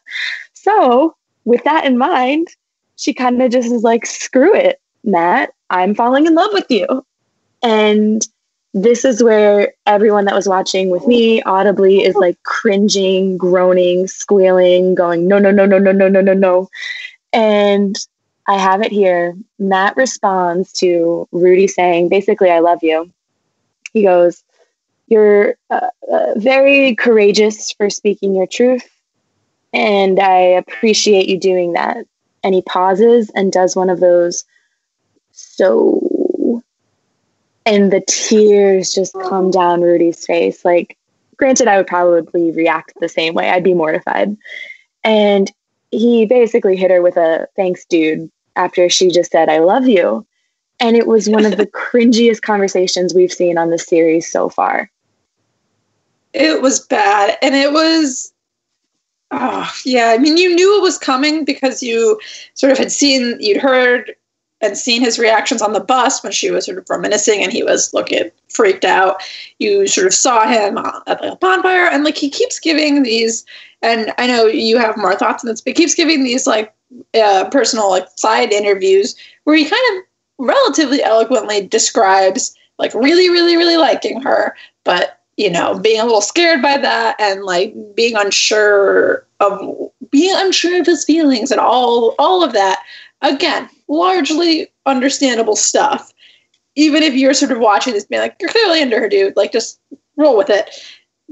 [0.54, 2.48] So, with that in mind,
[2.96, 7.04] she kind of just is like, screw it, Matt, I'm falling in love with you.
[7.62, 8.26] And
[8.72, 14.94] this is where everyone that was watching with me audibly is like cringing, groaning, squealing,
[14.94, 16.68] going, no, no, no, no, no, no, no, no, no.
[17.32, 17.96] And
[18.46, 19.36] I have it here.
[19.58, 23.10] Matt responds to Rudi saying, basically, I love you.
[23.92, 24.44] He goes,
[25.08, 28.88] You're uh, uh, very courageous for speaking your truth.
[29.72, 32.06] And I appreciate you doing that.
[32.42, 34.44] And he pauses and does one of those
[35.32, 36.09] so
[37.66, 40.64] and the tears just come down Rudi's face.
[40.64, 40.96] Like,
[41.36, 43.50] granted, I would probably react the same way.
[43.50, 44.36] I'd be mortified.
[45.04, 45.50] And
[45.90, 50.26] he basically hit her with a thanks, dude, after she just said, I love you.
[50.78, 54.90] And it was one of the cringiest conversations we've seen on the series so far.
[56.32, 57.36] It was bad.
[57.42, 58.32] And it was,
[59.30, 60.10] oh, yeah.
[60.10, 62.18] I mean, you knew it was coming because you
[62.54, 64.14] sort of had seen, you'd heard
[64.60, 67.62] and seen his reactions on the bus when she was sort of reminiscing and he
[67.62, 69.22] was looking freaked out.
[69.58, 73.44] You sort of saw him at the bonfire and like he keeps giving these,
[73.82, 76.74] and I know you have more thoughts on this, but he keeps giving these like
[77.14, 80.04] uh, personal like side interviews where he kind of
[80.38, 86.20] relatively eloquently describes like really, really, really liking her, but you know, being a little
[86.20, 92.14] scared by that and like being unsure of being unsure of his feelings and all
[92.18, 92.80] all of that.
[93.22, 96.12] Again, largely understandable stuff.
[96.76, 99.52] Even if you're sort of watching this being like, you're clearly into her, dude, like
[99.52, 99.80] just
[100.16, 100.70] roll with it.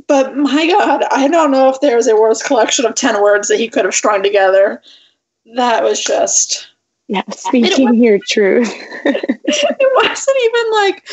[0.07, 3.59] But my God, I don't know if there's a worse collection of 10 words that
[3.59, 4.83] he could have strung together.
[5.55, 6.68] That was just.
[7.09, 8.70] Yeah, speaking your truth.
[9.05, 11.09] it wasn't even like.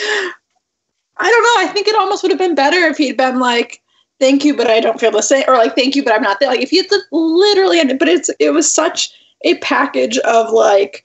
[1.17, 1.69] I don't know.
[1.69, 3.81] I think it almost would have been better if he'd been like,
[4.19, 5.45] thank you, but I don't feel the same.
[5.47, 6.49] Or like, thank you, but I'm not there.
[6.49, 9.13] Like, if he had literally but it's, it was such
[9.45, 11.03] a package of like,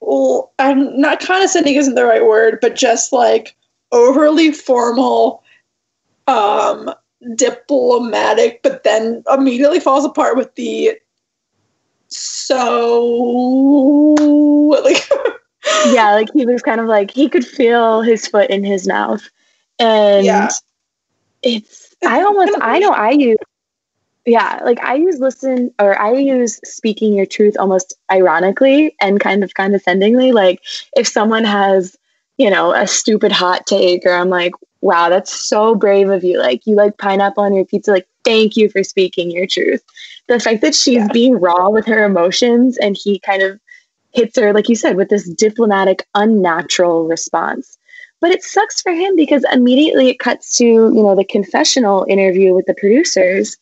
[0.00, 3.56] well, I'm not condescending isn't the right word, but just like
[3.92, 5.42] overly formal,
[6.26, 6.92] um,
[7.34, 10.98] diplomatic, but then immediately falls apart with the
[12.08, 13.04] so
[14.82, 15.08] like
[15.92, 19.22] yeah, like he was kind of like he could feel his foot in his mouth,
[19.78, 20.50] and yeah.
[21.42, 23.36] it's I almost I know I use
[24.26, 29.42] yeah like i use listen or i use speaking your truth almost ironically and kind
[29.42, 30.60] of condescendingly like
[30.96, 31.96] if someone has
[32.36, 34.52] you know a stupid hot take or i'm like
[34.82, 38.56] wow that's so brave of you like you like pineapple on your pizza like thank
[38.56, 39.82] you for speaking your truth
[40.28, 41.08] the fact that she's yeah.
[41.12, 43.58] being raw with her emotions and he kind of
[44.12, 47.78] hits her, like you said, with this diplomatic, unnatural response.
[48.20, 52.54] But it sucks for him because immediately it cuts to, you know, the confessional interview
[52.54, 53.56] with the producers.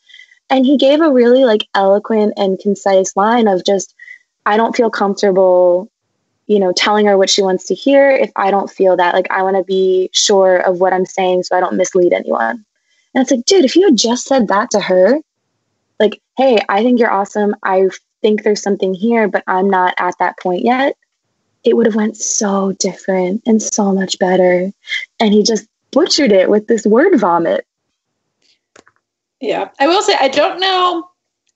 [0.51, 3.95] And he gave a really like eloquent and concise line of just,
[4.47, 5.91] I don't feel comfortable,
[6.47, 9.15] you know, telling her what she wants to hear if I don't feel that.
[9.15, 12.65] Like, I want to be sure of what I'm saying so I don't mislead anyone.
[13.15, 15.19] And it's like, dude, if you had just said that to her,
[16.01, 17.55] like, hey, I think you're awesome.
[17.63, 17.89] I
[18.23, 20.97] think there's something here, but I'm not at that point yet
[21.65, 24.71] it would have went so different and so much better.
[25.21, 27.67] And he just butchered it with this word vomit.
[29.41, 31.09] Yeah, I will say I don't know.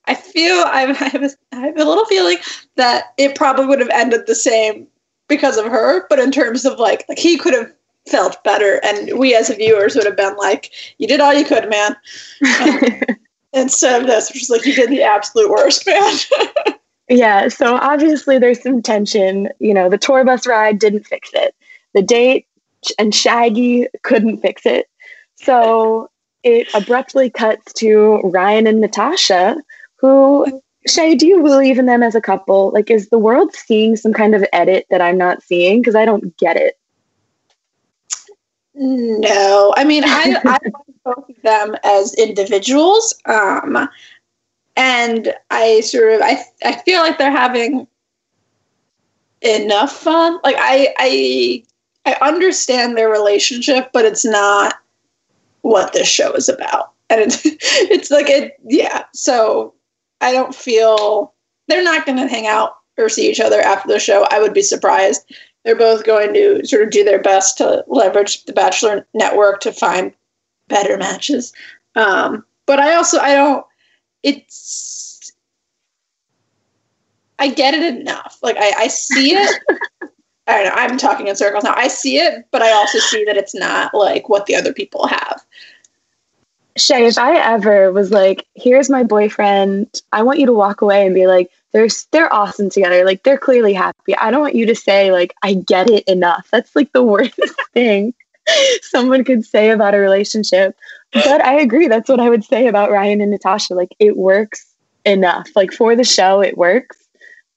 [0.05, 2.37] I feel I have, a, I have a little feeling
[2.75, 4.85] that it probably would have ended the same
[5.29, 6.05] because of her.
[6.09, 7.71] But in terms of like, like he could have
[8.07, 11.69] felt better, and we as viewers would have been like, "You did all you could,
[11.69, 11.95] man."
[12.61, 13.17] Um,
[13.53, 16.17] instead of this, which is like, "You did the absolute worst, man."
[17.09, 19.49] Yeah, so obviously there's some tension.
[19.59, 21.53] You know, the tour bus ride didn't fix it.
[21.93, 22.47] The date
[22.97, 24.89] and Shaggy couldn't fix it.
[25.35, 26.09] So
[26.43, 29.57] it abruptly cuts to Ryan and Natasha,
[29.95, 32.71] who Shay, do you believe in them as a couple?
[32.71, 35.81] Like, is the world seeing some kind of edit that I'm not seeing?
[35.81, 36.77] Because I don't get it.
[38.75, 40.73] No, I mean, I, I like
[41.05, 43.15] both of them as individuals.
[43.25, 43.87] Um,
[44.75, 47.87] and I sort of I I feel like they're having
[49.41, 50.39] enough fun.
[50.43, 51.63] Like I I
[52.05, 54.75] I understand their relationship, but it's not
[55.63, 56.91] what this show is about.
[57.09, 59.05] And it's it's like it yeah.
[59.13, 59.73] So
[60.21, 61.33] I don't feel
[61.67, 64.27] they're not going to hang out or see each other after the show.
[64.29, 65.33] I would be surprised.
[65.65, 69.71] They're both going to sort of do their best to leverage the Bachelor network to
[69.71, 70.13] find
[70.67, 71.53] better matches.
[71.95, 73.65] Um, but I also I don't
[74.21, 75.33] it's
[77.39, 78.39] I get it enough.
[78.41, 79.63] Like I, I see it.
[80.47, 80.81] I don't know.
[80.81, 81.73] I'm talking in circles now.
[81.75, 85.07] I see it, but I also see that it's not like what the other people
[85.07, 85.41] have.
[86.75, 91.05] Shay, if I ever was like, here's my boyfriend, I want you to walk away
[91.05, 93.03] and be like, they're they're awesome together.
[93.05, 94.15] Like they're clearly happy.
[94.15, 96.47] I don't want you to say like I get it enough.
[96.51, 97.39] That's like the worst
[97.73, 98.13] thing
[98.81, 100.75] someone could say about a relationship.
[101.13, 101.87] But I agree.
[101.87, 103.73] That's what I would say about Ryan and Natasha.
[103.73, 104.65] Like it works
[105.05, 105.47] enough.
[105.55, 106.97] Like for the show, it works.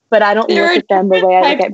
[0.09, 1.73] But I don't there look at them the way I look at.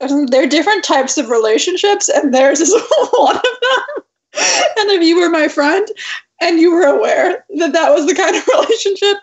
[0.00, 2.72] There are different types of relationships, and theirs is
[3.12, 4.04] one of them.
[4.78, 5.86] and if you were my friend
[6.40, 9.18] and you were aware that that was the kind of relationship,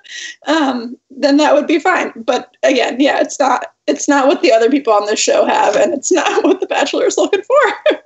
[0.45, 2.11] um, then that would be fine.
[2.15, 3.73] But again, yeah, it's not.
[3.87, 6.67] It's not what the other people on this show have, and it's not what The
[6.67, 7.99] Bachelor is looking for.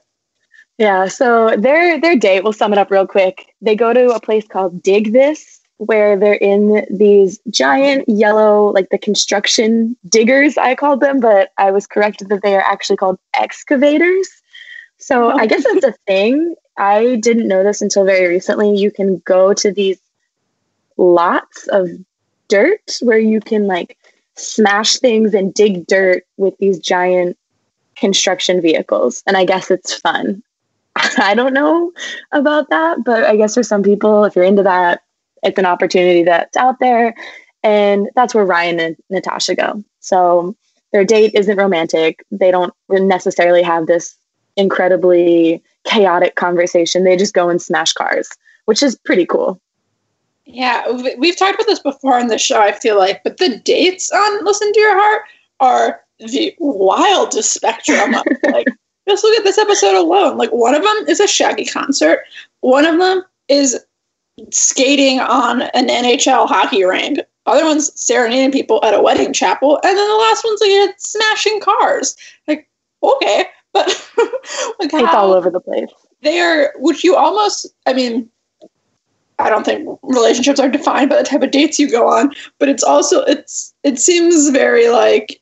[0.78, 3.54] Yeah, so their their date, we'll sum it up real quick.
[3.62, 8.90] They go to a place called Dig This, where they're in these giant yellow, like
[8.90, 13.18] the construction diggers, I called them, but I was corrected that they are actually called
[13.34, 14.30] excavators.
[15.00, 15.36] So oh.
[15.36, 16.54] I guess that's a thing.
[16.78, 18.78] I didn't know this until very recently.
[18.78, 20.00] You can go to these
[20.98, 21.90] lots of
[22.48, 23.98] dirt where you can like
[24.36, 27.40] smash things and dig dirt with these giant
[27.96, 29.24] construction vehicles.
[29.26, 30.44] And I guess it's fun.
[31.18, 31.92] I don't know
[32.34, 35.02] about that, but I guess for some people, if you're into that,
[35.44, 37.16] it's an opportunity that's out there.
[37.64, 39.84] And that's where Ryan and Natasha go.
[40.00, 40.56] So
[40.92, 42.26] their date isn't romantic.
[42.32, 44.16] They don't necessarily have this
[44.58, 47.04] incredibly chaotic conversation.
[47.04, 48.30] They just go and smash cars,
[48.66, 49.60] which is pretty cool.
[50.46, 54.12] Yeah, we've talked about this before on the show, I feel like, but the dates
[54.12, 55.22] on Listen to Your Heart
[55.60, 58.68] are the wildest spectrum of like
[59.08, 60.38] just look at this episode alone.
[60.38, 62.20] Like one of them is a Shaggy concert.
[62.62, 63.80] One of them is
[64.52, 67.20] skating on an NHL hockey rink.
[67.46, 71.60] Other one's serenading people at a wedding chapel, and then the last one's like smashing
[71.60, 72.16] cars.
[72.48, 72.68] Like
[73.02, 73.88] okay, but
[74.80, 75.90] like it's all over the place.
[76.22, 77.68] They are, which you almost.
[77.88, 78.30] I mean,
[79.40, 82.70] I don't think relationships are defined by the type of dates you go on, but
[82.70, 85.42] it's also it's it seems very like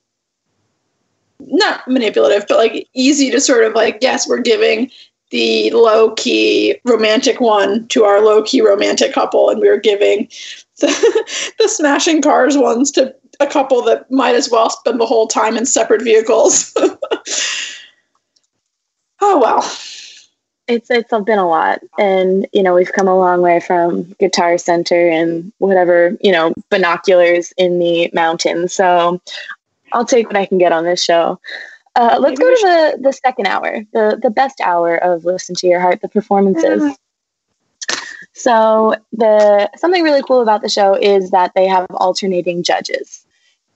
[1.39, 4.91] not manipulative, but like easy to sort of like, yes, we're giving
[5.31, 10.27] the low key romantic one to our low key romantic couple, and we are giving
[10.79, 11.25] the,
[11.59, 15.55] the smashing cars ones to a couple that might as well spend the whole time
[15.57, 16.73] in separate vehicles.
[19.21, 19.61] oh well.
[20.67, 24.59] It's it's been a lot, and you know we've come a long way from Guitar
[24.59, 28.75] Center and whatever you know binoculars in the mountains.
[28.75, 29.19] So
[29.93, 31.39] I'll take what I can get on this show.
[31.99, 35.67] Uh, let's go to the the second hour, the the best hour of Listen to
[35.67, 36.81] Your Heart, the performances.
[36.81, 37.93] Mm-hmm.
[38.31, 43.25] So the something really cool about the show is that they have alternating judges,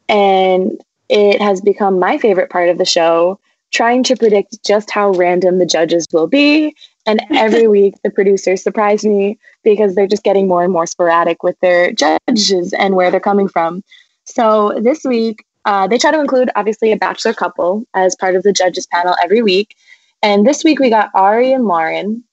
[0.08, 3.42] and it has become my favorite part of the show,
[3.74, 6.74] trying to predict just how random the judges will be.
[7.06, 11.44] And every week, the producers surprise me because they're just getting more and more sporadic
[11.44, 13.84] with their judges and where they're coming from.
[14.24, 18.44] So this week, uh, they try to include obviously a bachelor couple as part of
[18.44, 19.76] the judges panel every week.
[20.22, 22.24] And this week we got Ari and Lauren.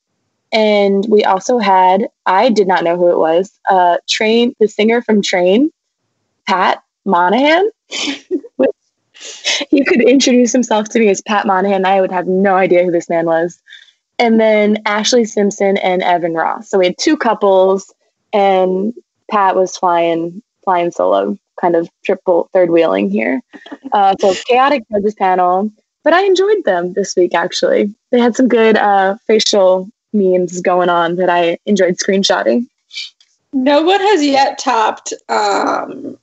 [0.53, 5.01] And we also had, I did not know who it was, uh, Train, the singer
[5.01, 5.70] from Train,
[6.47, 7.70] Pat Monahan.
[9.70, 11.85] he could introduce himself to me as Pat Monahan.
[11.85, 13.61] I would have no idea who this man was.
[14.18, 16.68] And then Ashlee Simpson and Evan Ross.
[16.68, 17.93] So we had two couples,
[18.33, 18.93] and
[19.31, 23.43] Pat was flying flying solo kind of triple third wheeling here.
[23.93, 25.71] Uh, so chaotic judges panel,
[26.05, 27.95] but I enjoyed them this week actually.
[28.11, 32.67] They had some good uh, facial memes going on that I enjoyed screenshotting.
[33.53, 36.17] No one has yet topped um,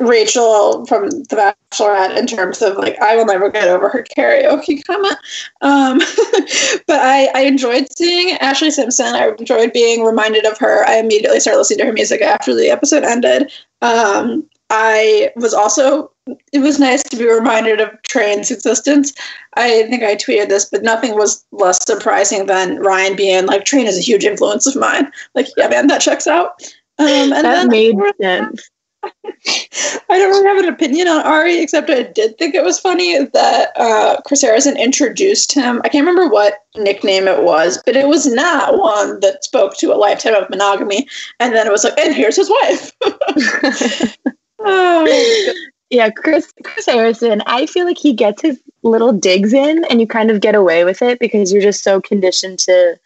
[0.00, 4.84] Rachel from The Bachelorette in terms of like I will never get over her karaoke
[4.84, 5.16] comment.
[5.60, 5.98] Um,
[6.86, 9.14] but I, I enjoyed seeing Ashlee Simpson.
[9.14, 10.84] I enjoyed being reminded of her.
[10.86, 13.52] I immediately started listening to her music after the episode ended.
[13.80, 16.10] Um, I was also
[16.52, 19.12] it was nice to be reminded of Train's existence.
[19.54, 23.86] I think I tweeted this, but nothing was less surprising than Ryan being like, Train
[23.86, 25.12] is a huge influence of mine.
[25.34, 26.62] Like, yeah, man, that checks out.
[26.98, 28.70] Um, and that then, made sense.
[29.04, 33.18] I don't really have an opinion on Ari, except I did think it was funny
[33.24, 35.82] that uh, Chris Harrison introduced him.
[35.84, 39.92] I can't remember what nickname it was, but it was not one that spoke to
[39.92, 41.08] a lifetime of monogamy.
[41.40, 44.16] And then it was like, and here's his wife.
[44.64, 45.54] oh,
[45.90, 47.42] yeah, Chris Chris Harrison.
[47.46, 50.84] I feel like he gets his little digs in, and you kind of get away
[50.84, 52.98] with it because you're just so conditioned to.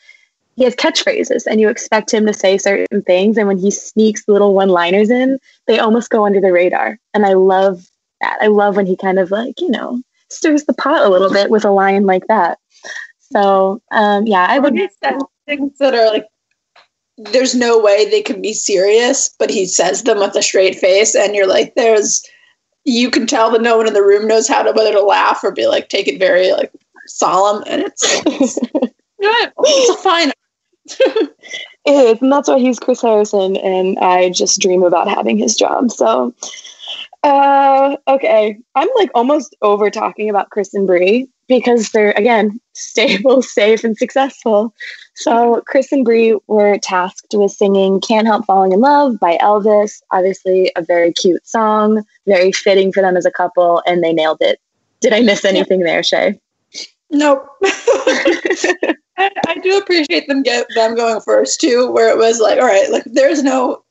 [0.57, 4.26] He has catchphrases, and you expect him to say certain things, and when he sneaks
[4.26, 6.98] little one-liners in, they almost go under the radar.
[7.12, 7.86] And I love
[8.22, 8.38] that.
[8.40, 10.00] I love when he kind of like you know
[10.30, 12.59] stirs the pot a little bit with a line like that.
[13.20, 14.74] So um, yeah, I would.
[15.46, 16.26] Things that are like
[17.18, 21.14] there's no way they can be serious, but he says them with a straight face,
[21.14, 22.24] and you're like, there's,
[22.84, 25.42] you can tell that no one in the room knows how to whether to laugh
[25.42, 26.72] or be like, take it very like
[27.06, 28.58] solemn, and it's, it's,
[29.18, 30.30] it's fine.
[30.88, 31.34] it
[31.86, 35.90] is, and that's why he's Chris Harrison, and I just dream about having his job.
[35.90, 36.34] So,
[37.22, 43.42] uh, okay, I'm like almost over talking about Chris and Bri because they're again stable,
[43.42, 44.74] safe, and successful.
[45.14, 50.03] So Chris and Bri were tasked with singing "Can't Help Falling in Love" by Elvis.
[50.11, 54.38] Obviously, a very cute song, very fitting for them as a couple, and they nailed
[54.40, 54.61] it.
[55.01, 56.40] Did I miss anything there, Shay?
[57.11, 57.47] Nope.
[57.62, 58.94] I,
[59.47, 62.90] I, do appreciate them get them going first too, where it was like, all right,
[62.90, 63.82] like there's no.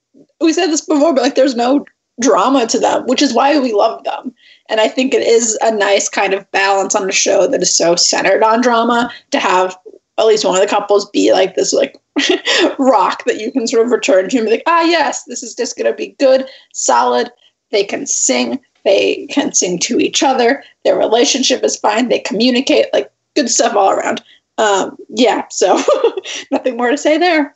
[0.41, 1.85] We said this before, but like there's no
[2.21, 4.33] drama to them, which is why we love them.
[4.69, 7.75] And I think it is a nice kind of balance on a show that is
[7.75, 9.77] so centered on drama to have
[10.17, 11.97] at least one of the couples be like this like
[12.79, 15.53] rock that you can sort of return to and be like, ah yes, this is
[15.53, 17.29] just gonna be good, solid.
[17.71, 22.87] They can sing, they can sing to each other, their relationship is fine, they communicate,
[22.93, 24.23] like good stuff all around.
[24.57, 25.81] Um, yeah, so
[26.51, 27.53] nothing more to say there.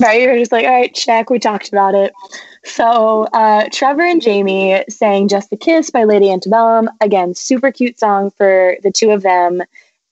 [0.00, 1.28] Right, you're just like, all right, check.
[1.28, 2.12] We talked about it.
[2.68, 6.88] So uh, Trevor and Jamie sang "Just a Kiss" by Lady Antebellum.
[7.00, 9.62] Again, super cute song for the two of them.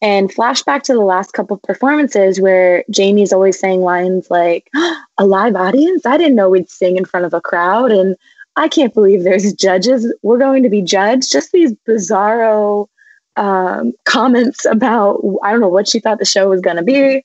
[0.02, 4.70] And flashback to the last couple performances where Jamie's always saying lines like,
[5.18, 6.07] "A live audience?
[6.07, 8.16] I didn't know we'd sing in front of a crowd." And
[8.57, 10.12] I can't believe there's judges.
[10.22, 11.30] We're going to be judged.
[11.30, 12.88] Just these bizarro
[13.36, 17.22] um, comments about I don't know what she thought the show was going to be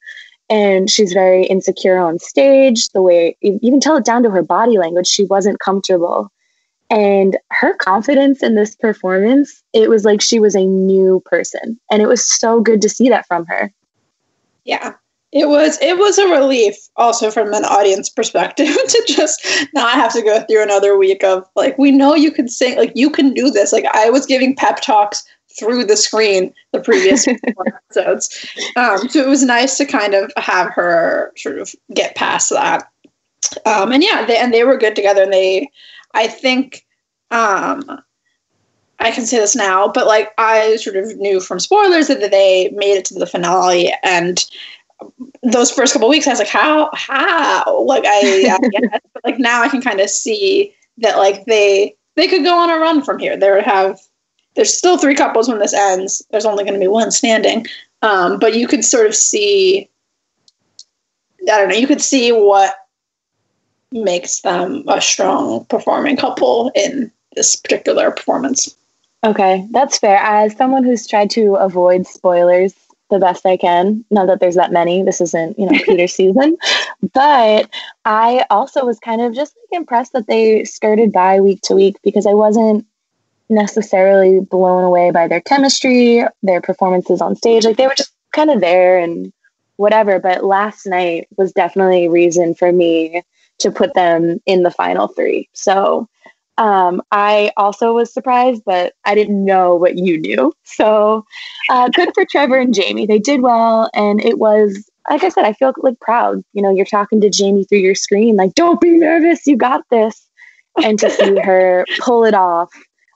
[0.52, 4.44] and she's very insecure on stage the way you can tell it down to her
[4.44, 6.30] body language she wasn't comfortable.
[6.90, 12.02] And her confidence in this performance it was like she was a new person and
[12.02, 13.72] it was so good to see that from her.
[14.66, 14.94] Yeah.
[15.32, 20.12] It was it was a relief also from an audience perspective to just not have
[20.12, 23.34] to go through another week of like we know you can sing like you can
[23.34, 23.72] do this.
[23.72, 25.24] Like i was giving pep talks
[25.58, 28.46] through the screen the previous episodes.
[28.76, 32.90] Um, so it was nice to kind of have her sort of get past that.
[33.66, 35.24] Um, and yeah, they, and they were good together.
[35.24, 35.70] And they,
[36.14, 36.86] I think,
[37.32, 38.02] um,
[39.00, 42.70] I can say this now, but like I sort of knew from spoilers that they
[42.70, 44.46] made it to the finale, and
[45.42, 47.82] those first couple weeks, I was like, how, how?
[47.84, 52.28] Like I, I but like now I can kind of see that like they they
[52.28, 53.36] could go on a run from here.
[53.36, 54.00] They would have
[54.56, 56.22] there's still three couples when this ends.
[56.32, 57.66] There's only going to be one standing.
[58.02, 59.90] Um, but you could sort of see,
[61.44, 62.74] I don't know, you could see what
[63.92, 68.76] makes them a strong performing couple in this particular performance.
[69.24, 70.18] Okay, that's fair.
[70.18, 72.74] As someone who's tried to avoid spoilers
[73.10, 76.58] the best I can, not that there's that many, this isn't, you know, Peter season,
[77.14, 77.70] but
[78.06, 81.98] I also was kind of just like impressed that they skirted by week to week
[82.04, 82.86] because I wasn't
[83.52, 87.66] necessarily blown away by their chemistry, their performances on stage.
[87.66, 89.32] Like they were just kind of there and
[89.76, 90.20] whatever.
[90.20, 93.24] But last night was definitely a reason for me
[93.60, 95.50] to put them in the final three.
[95.54, 96.08] So
[96.58, 100.54] um, I also was surprised, but I didn't know what you knew.
[100.64, 101.26] So
[101.70, 103.06] uh, good for Trevor and Jamie.
[103.06, 103.90] They did well.
[103.94, 106.44] And it was, like I said, I feel like proud.
[106.54, 109.84] You know, you're talking to Jamie through your screen, like, don't be nervous, you got
[109.90, 110.26] this.
[110.82, 112.72] And to see her pull it off,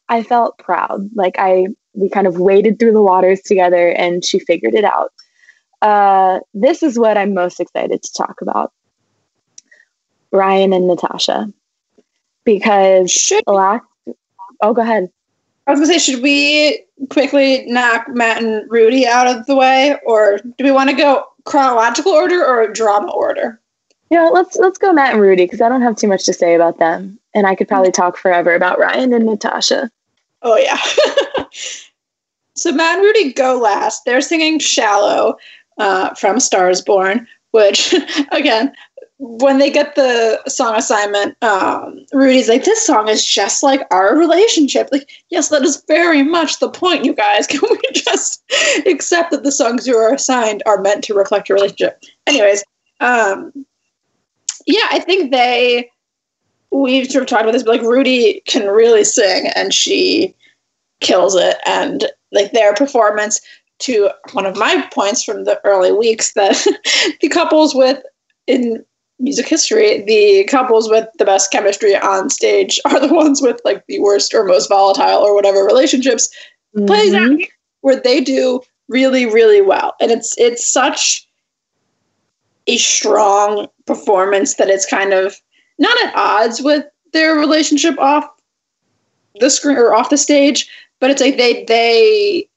[0.10, 1.10] I felt proud.
[1.16, 5.12] Like I, we kind of waded through the waters together and she figured it out.
[5.82, 8.72] Uh, this is what I'm most excited to talk about.
[10.32, 11.48] Ryan and Natasha
[12.46, 13.84] because should last.
[14.62, 15.10] Oh, go ahead.
[15.68, 19.98] I was gonna say, should we quickly knock Matt and Rudi out of the way,
[20.06, 23.60] or do we want to go chronological order or drama order?
[24.10, 26.54] Yeah, let's let's go Matt and Rudi because I don't have too much to say
[26.54, 29.90] about them, and I could probably talk forever about Ryan and Natasha.
[30.42, 30.80] Oh yeah.
[32.56, 34.06] so Matt and Rudi go last.
[34.06, 35.38] They're singing "Shallow"
[35.80, 37.96] uh, from Stars Born, which
[38.32, 38.74] again
[39.18, 44.16] when they get the song assignment, um, Rudi's like, "This song is just like our
[44.18, 47.48] relationship." Like, yes, that is very much the point, you guys.
[47.48, 48.44] Can we just
[48.86, 52.04] accept that the songs you are assigned are meant to reflect your relationship?
[52.28, 52.64] Anyways,
[53.00, 53.66] um,
[54.66, 55.90] yeah, I think they.
[56.72, 60.36] We've sort of talked about this, but like Rudi can really sing, and she
[61.00, 63.40] kills it, and like their performance
[63.80, 66.56] to one of my points from the early weeks that
[67.22, 68.02] the couples with
[68.48, 68.84] in
[69.20, 73.86] music history, the couples with the best chemistry on stage are the ones with like
[73.88, 76.30] the worst or most volatile or whatever relationships
[76.76, 76.86] mm-hmm.
[76.86, 77.40] plays out
[77.82, 81.28] where they do really really well and it's it's such
[82.68, 85.36] a strong performance that it's kind of
[85.78, 88.28] not at odds with their relationship off
[89.40, 90.70] the screen or off the stage
[91.00, 92.48] but it's like they they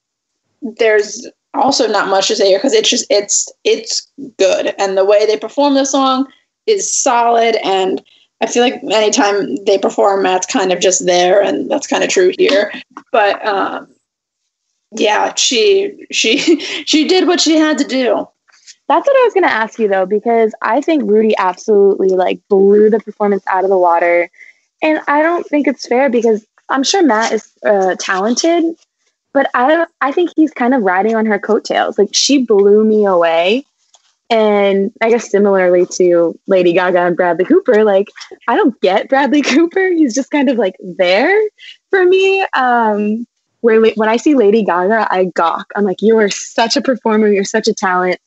[0.63, 4.09] there's also not much to say here because it's just it's it's
[4.39, 6.27] good and the way they perform the song
[6.67, 8.03] is solid and
[8.41, 12.11] I feel like anytime they perform, Matt's kind of just there, and that's kind of
[12.11, 12.73] true here.
[13.11, 13.89] But um,
[14.93, 18.29] yeah, she she she did what she had to do.
[18.89, 22.41] That's what I was going to ask you though, because I think Rudi absolutely like
[22.49, 24.31] blew the performance out of the water,
[24.83, 28.65] and I don't think it's fair because I'm sure Matt is uh, talented,
[29.33, 29.87] but I.
[30.01, 31.99] I think he's kind of riding on her coattails.
[31.99, 33.65] Like she blew me away
[34.31, 38.09] and I guess similarly to Lady Gaga and Bradley Cooper, like
[38.47, 39.89] I don't get Bradley Cooper.
[39.89, 41.41] He's just kind of like there
[41.91, 42.47] for me.
[42.55, 43.27] Um,
[43.61, 45.73] where when I see Lady Gaga, I gawk.
[45.75, 47.29] I'm like, you are such a performer.
[47.29, 48.21] You're such a talent.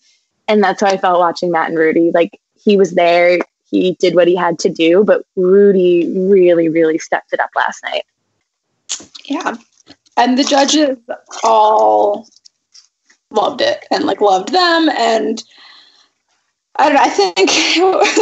[0.52, 2.12] And that's how I felt watching Matt and Rudi.
[2.14, 3.40] Like he was there.
[3.70, 7.82] He did what he had to do, but Rudi really, really stepped it up last
[7.84, 8.04] night.
[9.24, 9.56] Yeah.
[10.18, 10.98] And the judges
[11.42, 12.28] all
[13.30, 15.42] loved it and like loved them and
[16.76, 17.02] I don't know.
[17.02, 17.36] I think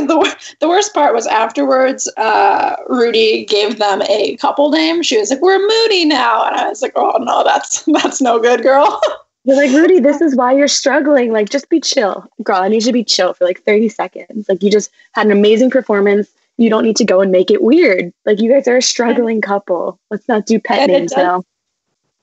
[0.07, 2.11] the the worst part was afterwards.
[2.17, 5.01] Uh, Rudi gave them a couple name.
[5.01, 8.39] She was like, "We're moody now," and I was like, "Oh no, that's that's no
[8.39, 8.99] good, girl."
[9.49, 9.99] You're like Rudi.
[9.99, 11.31] This is why you're struggling.
[11.31, 12.57] Like, just be chill, girl.
[12.57, 14.47] I need you to be chill for like 30 seconds.
[14.47, 16.29] Like, you just had an amazing performance.
[16.57, 18.13] You don't need to go and make it weird.
[18.27, 19.99] Like, you guys are a struggling couple.
[20.11, 21.41] Let's not do pet and names now.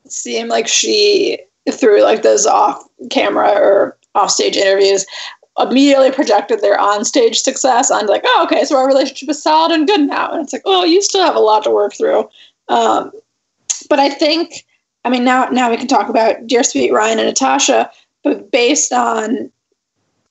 [0.07, 1.41] Seem like she
[1.73, 5.05] through like those off camera or off stage interviews
[5.59, 9.89] immediately projected their on-stage success on like, oh, okay, so our relationship is solid and
[9.89, 10.31] good now.
[10.31, 12.29] And it's like, oh, you still have a lot to work through.
[12.69, 13.11] Um,
[13.91, 14.65] but I think,
[15.07, 17.89] I mean, now now we can talk about Dear Sweet Ryan and Natasha,
[18.25, 19.53] but based on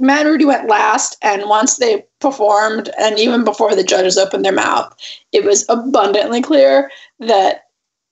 [0.02, 4.52] Matt Rudi went last, and once they performed, and even before the judges opened their
[4.52, 4.94] mouth,
[5.32, 7.68] it was abundantly clear that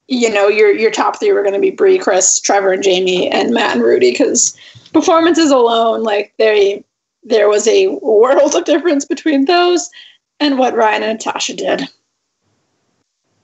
[0.07, 3.30] you know your your top three were going to be Bri, Chris, Trevor, and Jamie,
[3.30, 4.57] and Matt and Rudi because
[4.93, 6.82] performances alone, like they
[7.26, 9.89] there was a world of difference between those
[10.39, 11.89] and what Ryan and Natasha did.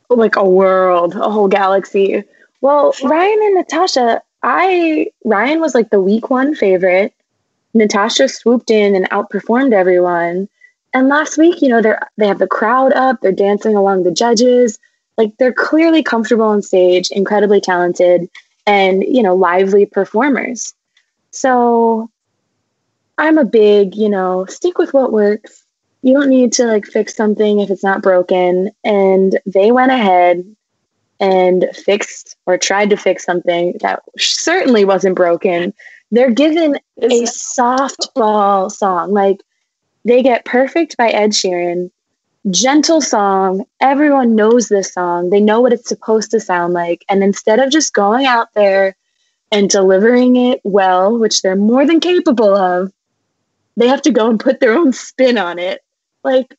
[0.09, 2.23] Like a world, a whole galaxy.
[2.61, 7.13] Well, Ryan and Natasha, I Ryan was like the week one favorite.
[7.73, 10.49] Natasha swooped in and outperformed everyone.
[10.93, 14.11] And last week, you know, they're they have the crowd up, they're dancing along the
[14.11, 14.79] judges.
[15.17, 18.29] Like they're clearly comfortable on stage, incredibly talented,
[18.65, 20.73] and you know, lively performers.
[21.31, 22.09] So
[23.17, 25.63] I'm a big, you know, stick with what works.
[26.01, 28.71] You don't need to like fix something if it's not broken.
[28.83, 30.55] And they went ahead
[31.19, 35.73] and fixed or tried to fix something that certainly wasn't broken,
[36.11, 39.11] they're given a softball song.
[39.11, 39.41] Like
[40.05, 41.91] they get Perfect by Ed Sheeran,
[42.49, 43.65] gentle song.
[43.81, 45.29] Everyone knows this song.
[45.29, 47.03] They know what it's supposed to sound like.
[47.09, 48.95] And instead of just going out there
[49.51, 52.91] and delivering it well, which they're more than capable of,
[53.75, 55.81] they have to go and put their own spin on it.
[56.23, 56.55] Like,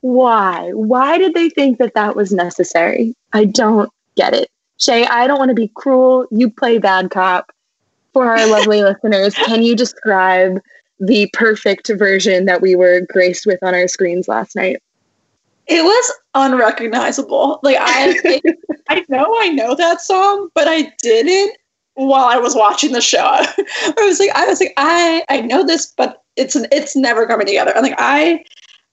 [0.00, 0.70] why?
[0.72, 3.14] Why did they think that that was necessary?
[3.32, 4.50] I don't get it.
[4.78, 6.26] Shay, I don't want to be cruel.
[6.30, 7.50] You play bad cop.
[8.12, 10.60] For our lovely listeners, can you describe
[11.00, 14.80] the perfect version that we were graced with on our screens last night?
[15.66, 17.58] It was unrecognizable.
[17.62, 18.40] Like I,
[18.88, 21.56] I know I know that song, but I didn't
[21.94, 23.18] while I was watching the show.
[23.24, 27.26] I was like, I was like, I, I know this, but it's an, it's never
[27.26, 27.72] coming together.
[27.74, 28.44] I'm like, I,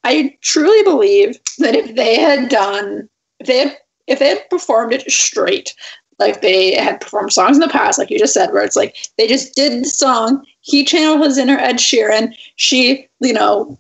[0.04, 3.10] I truly believe that if they had done,
[3.40, 3.78] if they had,
[4.12, 5.74] if they had performed it straight,
[6.20, 8.96] like they had performed songs in the past, like you just said, where it's like
[9.18, 10.46] they just did the song.
[10.62, 12.36] He channeled his inner Ed Sheeran.
[12.58, 13.78] She, you know,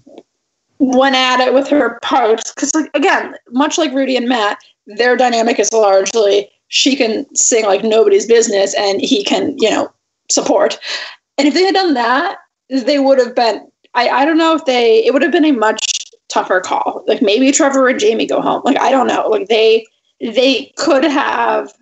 [0.79, 4.57] went at it with her parts because, like, again, much like Rudi and Matt,
[4.88, 9.91] their dynamic is largely she can sing like nobody's business and he can, you know,
[10.29, 10.79] support.
[11.38, 12.38] And if they had done that,
[12.69, 13.69] they would have been.
[13.93, 15.05] I, I don't know if they.
[15.05, 17.03] It would have been a much tougher call.
[17.07, 18.61] Like maybe Trevor and Jamie go home.
[18.63, 19.27] Like I don't know.
[19.27, 19.86] Like they
[20.22, 21.74] they could have.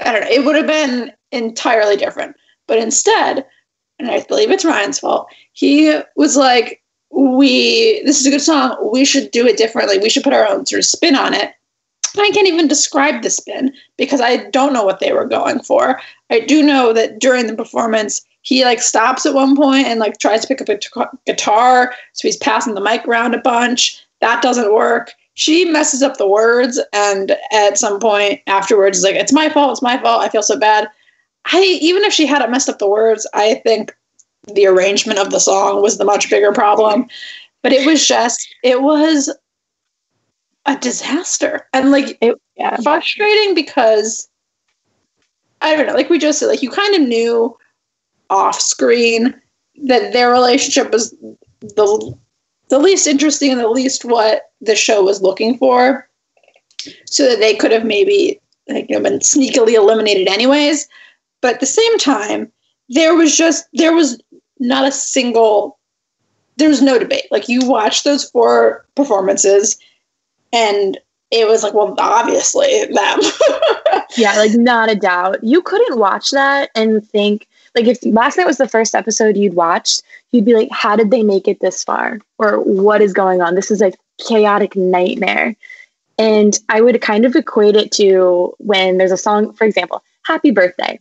[0.00, 0.30] I don't know.
[0.30, 2.36] It would have been entirely different.
[2.66, 3.44] But instead,
[3.98, 5.28] and I believe it's Ryan's fault.
[5.52, 8.90] He was like, "We this is a good song.
[8.92, 9.98] We should do it differently.
[9.98, 11.52] We should put our own sort of spin on it."
[12.16, 16.00] I can't even describe the spin because I don't know what they were going for.
[16.30, 20.18] I do know that during the performance, he like stops at one point and like
[20.18, 20.88] tries to pick up a t-
[21.26, 24.00] guitar, so he's passing the mic around a bunch.
[24.20, 25.12] That doesn't work.
[25.34, 29.72] She messes up the words, and at some point afterwards, is like, "It's my fault.
[29.72, 30.22] It's my fault.
[30.22, 30.88] I feel so bad."
[31.46, 33.94] I even if she hadn't messed up the words, I think
[34.52, 37.06] the arrangement of the song was the much bigger problem.
[37.62, 39.34] But it was just, it was
[40.66, 42.76] a disaster and like it yeah.
[42.82, 44.28] frustrating because
[45.60, 47.56] I don't know, like we just said, like you kind of knew
[48.30, 49.34] off screen
[49.84, 51.10] that their relationship was
[51.60, 52.18] the
[52.68, 56.08] the least interesting and the least what the show was looking for,
[57.06, 60.88] so that they could have maybe like you know, been sneakily eliminated anyways.
[61.40, 62.50] But at the same time,
[62.88, 64.20] there was just there was
[64.58, 65.78] not a single
[66.56, 67.26] there was no debate.
[67.30, 69.76] Like you watched those four performances
[70.52, 70.98] and
[71.30, 73.20] it was like, well, obviously them.
[74.16, 75.42] yeah, like not a doubt.
[75.42, 79.54] You couldn't watch that and think like if last night was the first episode you'd
[79.54, 82.20] watched, you'd be like, how did they make it this far?
[82.38, 83.56] Or what is going on?
[83.56, 85.56] This is a chaotic nightmare.
[86.18, 90.50] And I would kind of equate it to when there's a song, for example, Happy
[90.50, 91.00] Birthday.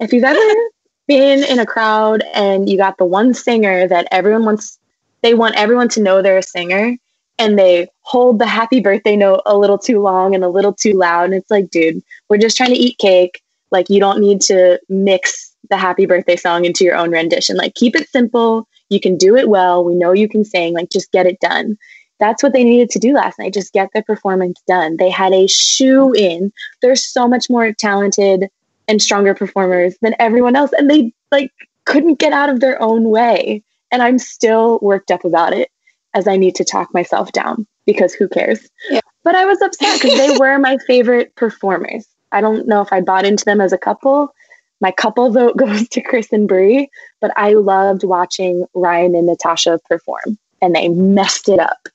[0.00, 0.38] If you've ever
[1.08, 4.78] been in a crowd and you got the one singer that everyone wants,
[5.22, 6.96] they want everyone to know they're a singer
[7.38, 10.92] and they hold the happy birthday note a little too long and a little too
[10.92, 11.24] loud.
[11.24, 13.42] And it's like, dude, we're just trying to eat cake.
[13.70, 17.56] Like, you don't need to mix the happy birthday song into your own rendition.
[17.56, 18.68] Like, keep it simple.
[18.90, 19.84] You can do it well.
[19.84, 20.74] We know you can sing.
[20.74, 21.78] Like, just get it done.
[22.22, 23.52] That's what they needed to do last night.
[23.52, 24.96] Just get the performance done.
[24.96, 26.52] They had a shoe in.
[26.80, 28.48] There's so much more talented
[28.86, 30.70] and stronger performers than everyone else.
[30.78, 31.50] And they like
[31.84, 33.64] couldn't get out of their own way.
[33.90, 35.68] And I'm still worked up about it
[36.14, 38.70] as I need to talk myself down because who cares?
[38.88, 39.00] Yeah.
[39.24, 42.06] But I was upset because they were my favorite performers.
[42.30, 44.32] I don't know if I bought into them as a couple.
[44.80, 46.88] My couple vote goes to Chris and Bri,
[47.20, 51.88] but I loved watching Ryan and Natasha perform and they messed it up.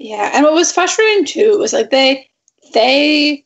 [0.00, 2.28] Yeah, and what was frustrating too was like they
[2.74, 3.44] they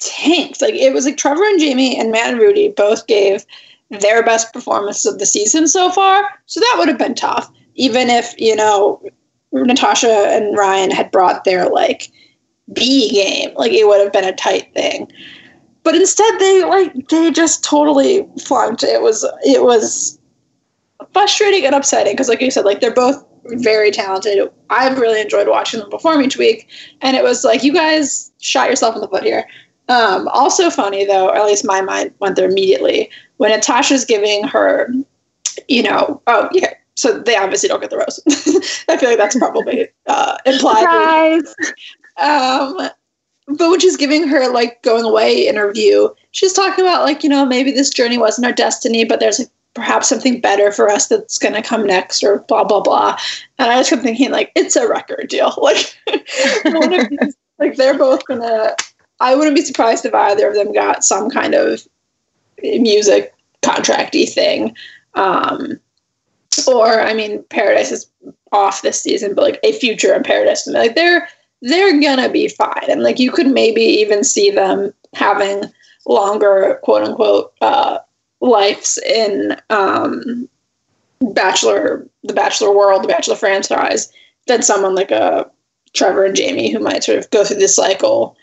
[0.00, 0.60] tanked.
[0.60, 3.46] Like it was like Trevor and Jamie and Matt and Rudi both gave
[3.90, 6.28] their best performances of the season so far.
[6.46, 9.02] So that would have been tough even if you know
[9.52, 12.10] Natasha and Ryan had brought their like
[12.72, 15.10] B game, like it would have been a tight thing.
[15.82, 18.82] But instead, they like they just totally flunked.
[18.82, 20.18] It was it was
[21.12, 24.48] frustrating and upsetting because, like you said, like they're both very talented.
[24.70, 26.68] I've really enjoyed watching them perform each week,
[27.00, 29.46] and it was like you guys shot yourself in the foot here.
[29.88, 34.44] Um, also funny though, or at least my mind went there immediately when Natasha's giving
[34.44, 34.90] her,
[35.68, 38.20] you know, oh yeah, so they obviously don't get the rose.
[38.88, 41.42] I feel like that's probably uh, implied.
[42.16, 42.88] Um,
[43.46, 47.44] but when she's giving her like going away interview, she's talking about like you know
[47.44, 51.38] maybe this journey wasn't our destiny, but there's like, perhaps something better for us that's
[51.38, 53.18] going to come next, or blah blah blah.
[53.58, 55.54] And I just kept thinking like it's a record deal.
[55.62, 58.74] Like these, like they're both gonna
[59.20, 61.86] I wouldn't be surprised if either of them got some kind of
[62.62, 64.76] music contracty thing.
[65.14, 65.80] Um,
[66.66, 68.10] or I mean, Paradise is
[68.52, 71.28] off this season, but like a future in Paradise, like they're
[71.62, 75.64] they're gonna be fine, and like you could maybe even see them having
[76.06, 77.98] longer quote unquote uh,
[78.44, 80.48] lives in um,
[81.20, 84.12] Bachelor, the Bachelor world, the Bachelor franchise
[84.46, 85.50] than someone like a
[85.94, 88.36] Trevor and Jamie who might sort of go through this cycle,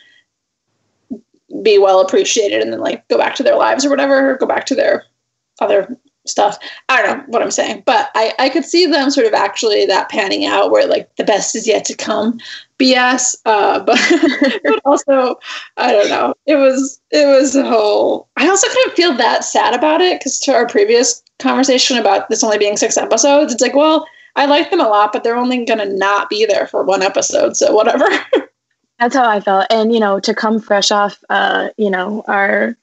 [1.62, 4.47] be well appreciated, and then like go back to their lives or whatever, or go
[4.47, 5.04] back to their
[5.60, 5.95] other
[6.26, 6.58] stuff.
[6.89, 9.86] I don't know what I'm saying, but I, I could see them sort of actually
[9.86, 12.39] that panning out where like the best is yet to come
[12.82, 13.36] BS.
[13.46, 14.00] Uh, but,
[14.64, 15.40] but also,
[15.78, 16.34] I don't know.
[16.46, 20.20] It was, it was a whole, I also kind of feel that sad about it
[20.20, 24.46] because to our previous conversation about this only being six episodes, it's like, well, I
[24.46, 27.56] like them a lot, but they're only going to not be there for one episode.
[27.56, 28.08] So whatever.
[29.00, 29.68] That's how I felt.
[29.70, 32.78] And, you know, to come fresh off, uh, you know, our,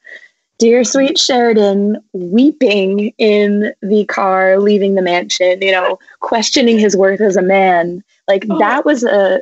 [0.59, 7.21] Dear sweet Sheridan weeping in the car, leaving the mansion, you know, questioning his worth
[7.21, 8.03] as a man.
[8.27, 8.59] Like oh.
[8.59, 9.41] that was a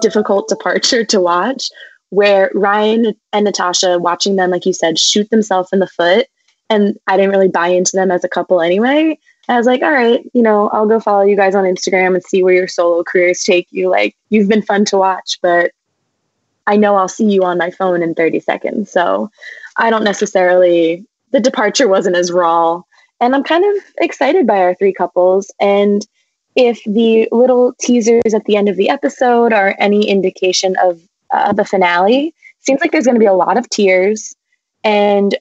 [0.00, 1.70] difficult departure to watch
[2.10, 6.26] where Ryan and Natasha watching them, like you said, shoot themselves in the foot.
[6.68, 9.18] And I didn't really buy into them as a couple anyway.
[9.48, 12.24] I was like, all right, you know, I'll go follow you guys on Instagram and
[12.24, 13.88] see where your solo careers take you.
[13.88, 15.70] Like, you've been fun to watch, but
[16.66, 18.90] I know I'll see you on my phone in 30 seconds.
[18.90, 19.30] So
[19.76, 22.82] I don't necessarily, the departure wasn't as raw.
[23.20, 25.52] And I'm kind of excited by our three couples.
[25.60, 26.04] And
[26.56, 31.00] if the little teasers at the end of the episode are any indication of
[31.32, 34.34] uh, the finale, seems like there's going to be a lot of tears.
[34.82, 35.36] And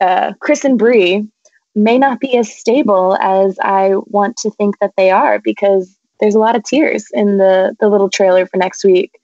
[0.00, 1.26] uh, Chris and Bri
[1.74, 6.36] may not be as stable as I want to think that they are because there's
[6.36, 9.18] a lot of tears in the the little trailer for next week.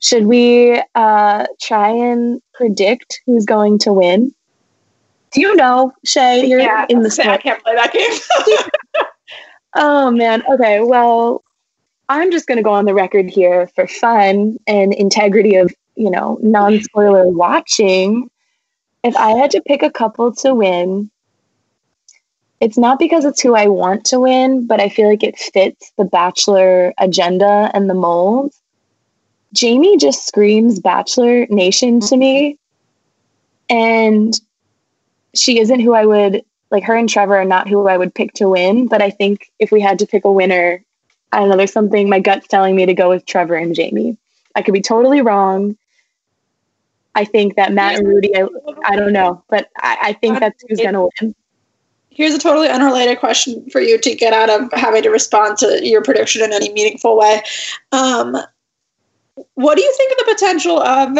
[0.00, 4.34] Should we uh, try and predict who's going to win?
[5.32, 6.44] Do you know, Shay?
[6.46, 7.28] You're yeah, in the sport.
[7.28, 8.58] I can't play that game.
[9.74, 10.42] oh man.
[10.52, 10.80] Okay.
[10.80, 11.42] Well,
[12.08, 16.10] I'm just going to go on the record here for fun and integrity of you
[16.10, 18.30] know non-spoiler watching.
[19.02, 21.10] If I had to pick a couple to win,
[22.60, 25.92] it's not because it's who I want to win, but I feel like it fits
[25.98, 28.54] the Bachelor agenda and the mold.
[29.52, 32.58] Jamie just screams Bachelor Nation to me.
[33.68, 34.34] And
[35.34, 36.42] she isn't who I would
[36.74, 39.48] like her and Trevor are not who I would pick to win, but I think
[39.60, 40.84] if we had to pick a winner,
[41.30, 44.18] I don't know, there's something my gut's telling me to go with Trevor and Jamie.
[44.56, 45.76] I could be totally wrong.
[47.14, 48.48] I think that Matt and Rudi, I,
[48.86, 51.34] I don't know, but I, I think that's who's going to win.
[52.10, 55.86] Here's a totally unrelated question for you to get out of having to respond to
[55.86, 57.40] your prediction in any meaningful way.
[57.92, 58.36] Um,
[59.54, 61.18] what do you think of the potential of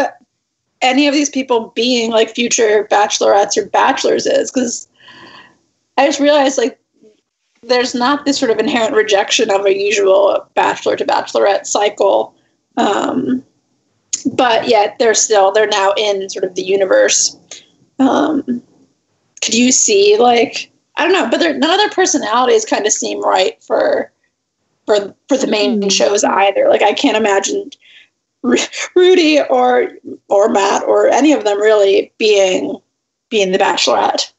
[0.83, 4.51] any of these people being like future bachelorettes or bachelors is?
[4.51, 4.89] Because
[5.97, 6.79] I just realized like
[7.63, 12.35] there's not this sort of inherent rejection of a usual bachelor to bachelorette cycle.
[12.77, 13.45] Um,
[14.33, 17.37] but yet they're still they're now in sort of the universe.
[17.99, 18.63] Um,
[19.43, 23.23] could you see like I don't know, but none of their personalities kind of seem
[23.23, 24.13] right for
[24.87, 25.89] for for the main mm-hmm.
[25.89, 26.69] shows either.
[26.69, 27.71] Like I can't imagine
[28.97, 29.93] Rudi or
[30.29, 32.79] or Matt or any of them really being
[33.31, 34.33] being the Bachelorette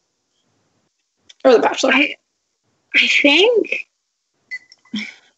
[1.45, 1.93] or the Bachelor.
[1.93, 2.15] I,
[2.95, 3.87] I think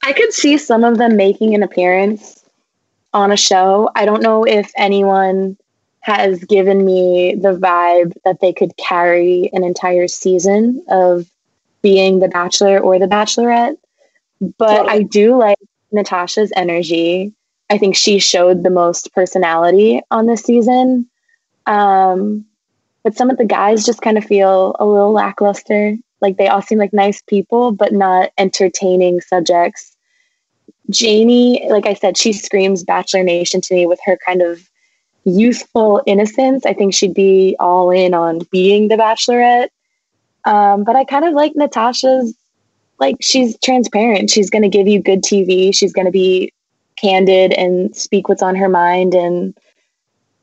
[0.03, 2.43] I could see some of them making an appearance
[3.14, 3.89] on a show.
[3.95, 5.58] I don't know if anyone
[5.99, 11.30] has given me the vibe that they could carry an entire season of
[11.82, 13.78] being the Bachelor or the Bachelorette.
[14.58, 14.89] But totally.
[14.89, 15.58] I do like
[15.91, 17.34] Natasha's energy.
[17.70, 21.10] I think she showed the most personality on this season.
[21.66, 22.45] Um,
[23.08, 25.95] but some of the guys just kind of feel a little lackluster.
[26.20, 29.95] Like they all seem like nice people, but not entertaining subjects.
[30.89, 34.70] Jamie, like I said, she screams Bachelor Nation to me with her kind of
[35.24, 36.66] youthful innocence.
[36.66, 39.70] I think she'd be all in on being the Bachelorette.
[40.43, 42.36] Um, but I kind of like Natasha's,
[42.99, 44.32] like, she's transparent.
[44.32, 45.74] She's going to give you good TV.
[45.74, 46.51] She's going to be
[46.97, 49.14] candid and speak what's on her mind.
[49.14, 49.58] And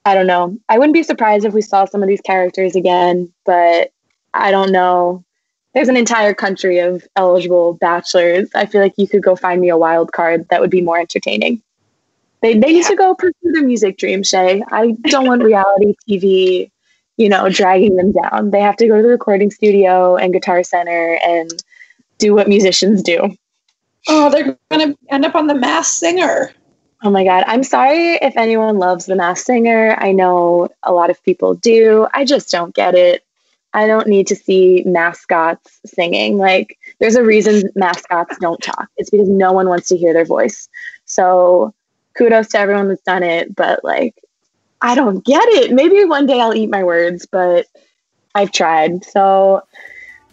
[0.04, 0.58] I don't know.
[0.68, 3.92] I wouldn't be surprised if we saw some of these characters again, but
[4.34, 5.24] I don't know.
[5.72, 8.48] There's an entire country of eligible bachelors.
[8.54, 10.98] I feel like you could go find me a wild card that would be more
[10.98, 11.62] entertaining.
[12.42, 12.74] They, they yeah.
[12.74, 14.62] need to go pursue their music dream, Shay.
[14.70, 16.70] I don't want reality TV,
[17.16, 18.50] you know, dragging them down.
[18.50, 21.50] They have to go to the recording studio and Guitar Center and
[22.18, 23.34] do what musicians do.
[24.08, 26.52] Oh, they're going to end up on The Masked Singer.
[27.04, 27.44] Oh my God.
[27.46, 29.94] I'm sorry if anyone loves The Masked Singer.
[29.98, 32.06] I know a lot of people do.
[32.14, 33.22] I just don't get it.
[33.74, 36.38] I don't need to see mascots singing.
[36.38, 38.88] Like, there's a reason mascots don't talk.
[38.96, 40.66] It's because no one wants to hear their voice.
[41.04, 41.74] So,
[42.16, 43.54] kudos to everyone that's done it.
[43.54, 44.14] But, like,
[44.80, 45.72] I don't get it.
[45.72, 47.66] Maybe one day I'll eat my words, but
[48.34, 49.04] I've tried.
[49.04, 49.62] So,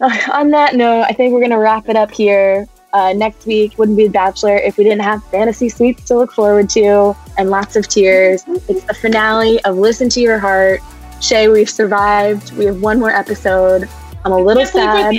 [0.00, 2.66] on that note, I think we're going to wrap it up here.
[2.92, 6.32] Uh, next week wouldn't be The Bachelor if we didn't have fantasy suites to look
[6.32, 8.44] forward to and lots of tears.
[8.68, 10.80] It's the finale of Listen to Your Heart.
[11.20, 12.52] Shay, we've survived.
[12.52, 13.88] We have one more episode.
[14.24, 15.14] I'm a little sad.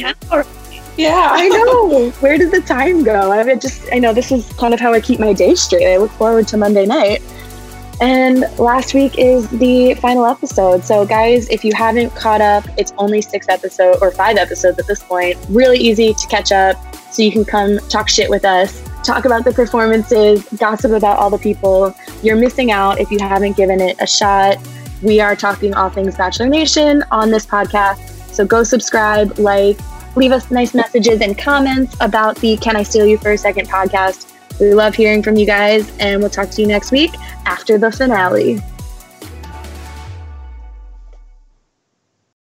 [0.98, 2.10] Yeah, I know.
[2.20, 3.32] Where did the time go?
[3.32, 5.92] I mean, just I know this is kind of how I keep my day straight.
[5.92, 7.22] I look forward to Monday night.
[8.02, 10.84] And last week is the final episode.
[10.84, 14.88] So, guys, if you haven't caught up, it's only six episodes or five episodes at
[14.88, 15.38] this point.
[15.50, 16.76] Really easy to catch up.
[17.14, 21.30] So, you can come talk shit with us, talk about the performances, gossip about all
[21.30, 21.96] the people.
[22.24, 24.58] You're missing out if you haven't given it a shot.
[25.02, 28.10] We are talking all things Bachelor Nation on this podcast.
[28.34, 29.80] So, go subscribe, like,
[30.16, 33.70] leave us nice messages and comments about the Can I Steal You for a Second
[33.70, 34.33] podcast.
[34.64, 37.14] We love hearing from you guys, and we'll talk to you next week
[37.46, 38.62] after the finale.